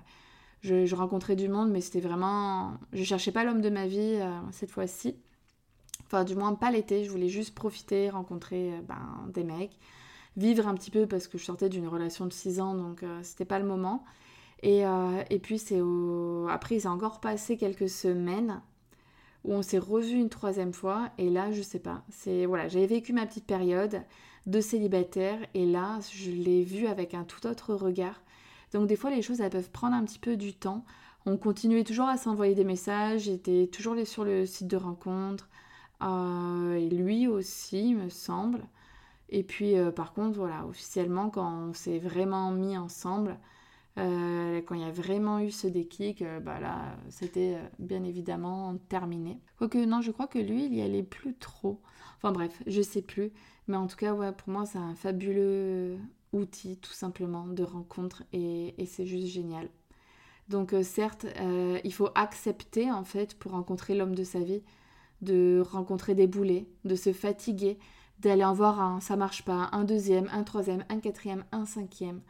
je, 0.63 0.95
rencontrais 0.95 1.37
du 1.37 1.49
monde, 1.49 1.71
mais 1.71 1.81
c'était 1.81 2.01
vraiment. 2.01 2.75
Je 2.93 3.03
cherchais 3.03 3.33
pas 3.33 3.45
l'homme 3.45 3.63
de 3.63 3.71
ma 3.71 3.87
vie 3.87 4.19
euh, 4.21 4.31
cette 4.53 4.71
fois-ci. 4.71 5.17
Enfin, 6.07 6.25
du 6.25 6.35
moins, 6.35 6.55
pas 6.55 6.71
l'été. 6.71 7.05
Je 7.05 7.11
voulais 7.11 7.29
juste 7.29 7.55
profiter, 7.55 8.11
rencontrer 8.11 8.75
euh, 8.75 8.81
ben, 8.83 9.31
des 9.33 9.45
mecs, 9.45 9.79
vivre 10.37 10.69
un 10.69 10.75
petit 10.75 10.91
peu 10.91 11.07
parce 11.07 11.29
que 11.29 11.39
je 11.39 11.45
sortais 11.45 11.69
d'une 11.69 11.89
relation 11.89 12.27
de 12.27 12.33
6 12.33 12.61
ans, 12.61 12.75
donc 12.75 13.05
c'était 13.23 13.45
pas 13.45 13.59
le 13.59 13.67
moment. 13.67 14.05
Et, 14.63 14.83
et 15.31 15.39
puis, 15.39 15.59
c'est 15.59 15.81
après, 16.51 16.77
il 16.77 16.81
s'est 16.83 16.89
encore 16.89 17.21
passé 17.21 17.57
quelques 17.57 17.89
semaines 17.89 18.61
où 19.45 19.55
on 19.55 19.63
s'est 19.63 19.79
revu 19.79 20.19
une 20.19 20.29
troisième 20.29 20.73
fois. 20.73 21.11
Et 21.19 21.31
là, 21.31 21.53
je 21.53 21.63
sais 21.63 21.79
pas. 21.79 22.03
C'est 22.11 22.47
voilà, 22.47 22.69
j'avais 22.69 22.87
vécu 22.87 23.13
ma 23.13 23.27
petite 23.27 23.47
période 23.47 24.03
de 24.47 24.61
célibataire 24.61 25.39
et 25.55 25.67
là, 25.67 25.99
je 26.13 26.31
l'ai 26.31 26.63
vu 26.63 26.87
avec 26.87 27.15
un 27.15 27.25
tout 27.25 27.47
autre 27.47 27.75
regard. 27.75 28.21
Donc 28.73 28.87
des 28.87 28.97
fois, 28.97 29.11
les 29.11 29.23
choses, 29.23 29.41
elles 29.41 29.51
peuvent 29.51 29.71
prendre 29.71 29.95
un 29.95 30.05
petit 30.05 30.19
peu 30.19 30.37
du 30.37 30.55
temps. 30.55 30.85
On 31.27 31.37
continuait 31.37 31.85
toujours 31.85 32.09
à 32.09 32.17
s'envoyer 32.17 32.55
des 32.55 32.65
messages, 32.65 33.23
j'étais 33.23 33.69
toujours 33.71 33.95
sur 34.07 34.25
le 34.25 34.47
site 34.47 34.69
de 34.69 34.77
rencontre, 34.77 35.49
euh, 36.03 36.75
et 36.77 36.89
lui 36.89 37.27
aussi, 37.27 37.95
me 37.95 38.09
semble. 38.09 38.63
Et 39.29 39.43
puis, 39.43 39.79
euh, 39.79 39.91
par 39.91 40.13
contre, 40.15 40.39
voilà, 40.39 40.67
officiellement, 40.67 41.31
quand 41.31 41.69
on 41.69 41.73
s'est 41.75 41.99
vraiment 41.99 42.51
mis 42.53 42.77
ensemble, 42.79 43.39
euh, 43.99 44.61
quand 44.63 44.75
il 44.75 44.83
y 44.83 44.85
a 44.85 44.91
vraiment 44.91 45.41
eu 45.41 45.51
ce 45.51 45.67
déclic, 45.67 46.25
bah 46.43 46.61
là, 46.61 46.97
c'était 47.09 47.59
bien 47.79 48.05
évidemment 48.05 48.77
terminé. 48.89 49.39
Quoique, 49.59 49.79
non, 49.79 50.01
je 50.01 50.11
crois 50.11 50.27
que 50.27 50.39
lui, 50.39 50.67
il 50.67 50.75
y 50.75 50.83
allait 50.83 51.03
plus 51.03 51.35
trop. 51.35 51.81
Enfin 52.17 52.33
bref, 52.33 52.63
je 52.67 52.83
sais 52.83 53.03
plus. 53.03 53.33
Mais 53.67 53.77
en 53.77 53.87
tout 53.87 53.97
cas, 53.97 54.15
ouais, 54.15 54.33
pour 54.33 54.49
moi, 54.49 54.67
c'est 54.67 54.79
un 54.79 54.95
fabuleux 54.95 55.99
outil 56.33 56.77
tout 56.77 56.93
simplement 56.93 57.47
de 57.47 57.63
rencontre 57.63 58.23
et, 58.33 58.75
c'est 58.87 59.07
juste 59.07 59.27
génial. 59.27 59.69
Donc 60.49 60.73
euh, 60.73 60.83
certes, 60.83 61.27
euh, 61.41 61.79
il 61.85 61.93
faut 61.93 62.09
accepter 62.15 62.91
en 62.91 63.05
fait 63.05 63.39
pour 63.39 63.53
rencontrer 63.53 63.95
l'homme 63.95 64.15
de 64.15 64.25
sa 64.25 64.41
vie, 64.41 64.63
de 65.23 65.63
rencontrer 65.65 66.15
des 66.15 66.27
boulets, 66.27 66.67
de 66.85 66.95
se 66.95 67.13
fatiguer, 67.13 67.79
d'aller 68.19 68.45
en 68.45 68.53
voir 68.53 68.81
un, 68.81 69.01
ça 69.01 69.17
marche 69.17 69.45
pas, 69.45 69.69
un 69.73 69.85
deuxième, 69.85 70.29
un 70.33 70.43
troisième, 70.43 70.85
un 70.89 70.99
quatrième, 70.99 71.45
un 71.53 71.67
cinquième. 71.67 72.21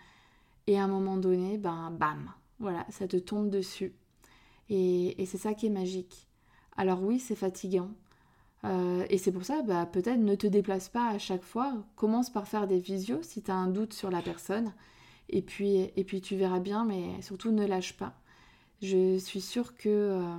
Et 0.71 0.78
à 0.78 0.85
un 0.85 0.87
moment 0.87 1.17
donné, 1.17 1.59
ben 1.59 1.91
bam, 1.91 2.30
voilà, 2.61 2.87
ça 2.91 3.09
te 3.09 3.17
tombe 3.17 3.50
dessus. 3.50 3.93
Et, 4.69 5.17
c'est 5.26 5.37
ça 5.37 5.52
qui 5.52 5.67
est 5.67 5.71
magique. 5.71 6.28
Alors 6.76 7.02
oui, 7.02 7.19
c'est 7.19 7.35
fatigant, 7.35 7.91
euh, 8.65 9.04
et 9.11 9.19
c'est 9.19 9.33
pour 9.33 9.45
ça, 9.45 9.63
bah, 9.63 9.85
peut-être 9.85 10.21
ne 10.21 10.37
te 10.37 10.47
déplace 10.47 10.89
pas 10.89 11.09
à 11.09 11.19
chaque 11.19 11.43
fois. 11.43 11.75
Commence 11.97 12.30
par 12.30 12.47
faire 12.47 12.69
des 12.69 12.78
visios 12.78 13.21
si 13.23 13.43
tu 13.43 13.50
as 13.50 13.56
un 13.56 13.67
doute 13.67 13.93
sur 13.95 14.13
la 14.13 14.23
personne. 14.23 14.73
Et 15.28 15.43
puis, 15.43 15.91
et 15.97 16.04
puis 16.04 16.21
tu 16.21 16.37
verras 16.37 16.61
bien, 16.61 16.85
mais 16.85 17.21
surtout 17.21 17.50
ne 17.50 17.67
lâche 17.67 17.97
pas. 17.97 18.15
Je 18.80 19.19
suis 19.19 19.41
sûre 19.41 19.75
que 19.75 19.89
euh, 19.89 20.39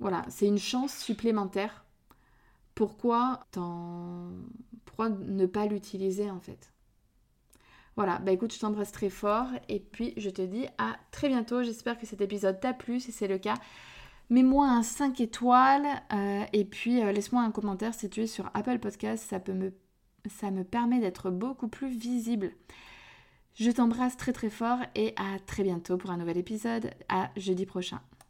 voilà, 0.00 0.26
c'est 0.28 0.48
une 0.48 0.58
chance 0.58 0.94
supplémentaire. 0.98 1.86
Pourquoi, 2.74 3.46
Pourquoi 4.84 5.08
ne 5.08 5.46
pas 5.46 5.64
l'utiliser 5.64 6.30
en 6.30 6.40
fait? 6.40 6.71
Voilà, 7.96 8.18
bah 8.20 8.32
écoute, 8.32 8.54
je 8.54 8.58
t'embrasse 8.58 8.92
très 8.92 9.10
fort 9.10 9.48
et 9.68 9.80
puis 9.80 10.14
je 10.16 10.30
te 10.30 10.42
dis 10.42 10.66
à 10.78 10.96
très 11.10 11.28
bientôt. 11.28 11.62
J'espère 11.62 11.98
que 11.98 12.06
cet 12.06 12.20
épisode 12.20 12.58
t'a 12.60 12.72
plu. 12.72 13.00
Si 13.00 13.12
c'est 13.12 13.28
le 13.28 13.38
cas, 13.38 13.54
Mets-moi 14.32 14.66
un 14.66 14.82
5 14.82 15.20
étoiles 15.20 15.86
euh, 16.10 16.44
et 16.54 16.64
puis 16.64 17.02
euh, 17.02 17.12
laisse-moi 17.12 17.42
un 17.42 17.50
commentaire 17.50 17.92
si 17.92 18.08
tu 18.08 18.22
es 18.22 18.26
sur 18.26 18.50
Apple 18.54 18.78
Podcast, 18.78 19.28
ça, 19.28 19.38
me, 19.52 19.74
ça 20.26 20.50
me 20.50 20.64
permet 20.64 21.00
d'être 21.00 21.30
beaucoup 21.30 21.68
plus 21.68 21.90
visible. 21.90 22.52
Je 23.54 23.70
t'embrasse 23.70 24.16
très 24.16 24.32
très 24.32 24.48
fort 24.48 24.78
et 24.94 25.12
à 25.16 25.38
très 25.38 25.62
bientôt 25.62 25.98
pour 25.98 26.10
un 26.10 26.16
nouvel 26.16 26.38
épisode. 26.38 26.92
À 27.10 27.30
jeudi 27.36 27.66
prochain. 27.66 28.00